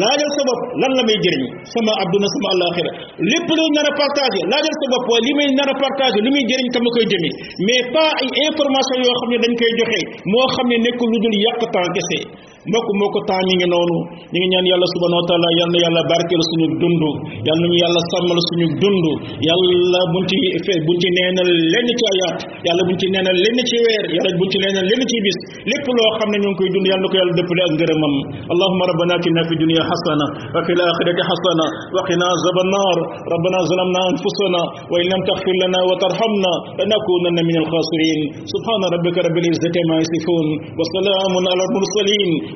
laajal 0.00 0.30
sa 0.36 0.42
bopp 0.48 0.60
lan 0.80 0.92
la 0.98 1.02
may 1.08 1.18
jëriñ 1.24 1.42
sama 1.72 1.92
adduna 2.02 2.28
sama 2.34 2.48
àllaaxira 2.54 2.90
lépp 3.30 3.48
loo 3.58 3.68
nar 3.76 3.86
a 3.88 3.92
partagé 4.00 4.40
laajal 4.52 4.74
sa 4.80 4.86
bopp 4.92 5.06
waaye 5.10 5.22
li 5.28 5.32
may 5.40 5.48
nar 5.58 5.68
a 5.72 5.74
partagé 5.84 6.18
li 6.24 6.30
muy 6.34 6.44
jëriñ 6.50 6.68
kam 6.74 6.82
ma 6.86 6.90
koy 6.96 7.06
jëmi 7.12 7.30
mais 7.66 7.82
pas 7.94 8.10
ay 8.20 8.26
information 8.50 8.98
yoo 9.04 9.16
xam 9.20 9.30
ne 9.32 9.38
dañ 9.44 9.52
koy 9.60 9.72
joxe 9.80 10.00
moo 10.32 10.46
xam 10.54 10.66
ne 10.72 10.76
nekkul 10.86 11.08
lu 11.12 11.18
dul 11.24 11.34
yàq 11.46 11.60
temps 11.74 11.90
kese 11.96 12.20
mbokk 12.70 12.86
mbokk 12.98 13.14
temps 13.28 13.46
mi 13.48 13.54
ngi 13.58 13.68
noonu 13.72 13.96
ñu 14.26 14.36
ngi 14.42 14.46
ñaan 14.52 14.66
yàlla 14.70 14.86
subhanahu 14.94 15.22
wa 15.22 15.26
taala 15.30 15.48
yàlla 15.60 15.78
yàlla 15.84 16.00
barkeel 16.10 16.42
suñu 16.50 16.66
dund 16.82 17.02
yàlla 17.48 17.66
ñu 17.70 17.76
yàlla 17.82 18.00
sàmmal 18.12 18.40
suñu 18.50 18.66
dund 18.82 19.04
yàlla 19.48 20.00
buñ 20.12 20.22
ci 20.30 20.34
buñ 20.86 20.96
ci 21.02 21.08
neena 21.16 21.42
lenn 21.72 21.88
ci 21.98 22.04
ayaat 22.12 22.38
yàlla 22.66 22.82
buñ 22.88 22.96
ci 23.00 23.06
neena 23.14 23.30
lenn 23.42 23.58
ci 23.70 23.76
weer 23.84 24.02
yàlla 24.18 24.30
buñ 24.40 24.48
ci 24.52 24.56
neena 24.62 24.80
lenn 24.88 25.02
ci 25.10 25.16
bis 25.24 25.36
lépp 25.70 25.86
loo 25.98 26.10
xam 26.18 26.28
ne 26.34 26.38
ñu 26.42 26.48
ngi 26.50 26.56
koy 26.58 26.68
dund 26.74 26.86
yàlla 26.90 27.06
ko 27.10 27.16
yàlla 27.20 27.34
dëppale 27.38 27.62
ak 27.66 27.72
ngërëmam 27.76 28.14
allahumma 28.52 28.84
rabbana 28.90 29.12
atina 29.20 29.42
fi 29.48 29.54
dunya 29.62 29.82
hasana 29.90 30.26
wa 30.54 30.60
fil 30.66 30.80
akhirati 30.90 31.22
hasana 31.30 31.66
wa 31.94 32.00
qina 32.10 32.26
azaban 32.36 32.68
nar 32.74 32.98
rabbana 33.34 33.58
zalamna 33.70 34.00
anfusana 34.10 34.60
wa 34.90 34.96
in 35.02 35.06
lam 35.14 35.22
taghfir 35.30 35.54
lana 35.62 35.80
wa 35.90 35.94
tarhamna 36.02 36.52
lanakunanna 36.80 37.42
min 37.46 37.56
al 37.62 37.68
khasirin 37.72 38.20
subhana 38.52 38.86
rabbika 38.96 39.20
rabbil 39.28 39.46
izzati 39.54 39.80
ma 39.88 39.94
yasifun 40.02 40.46
wa 40.78 40.82
salamun 40.92 41.44
ala 41.52 41.62
al 41.66 41.72
mursalin 41.78 42.55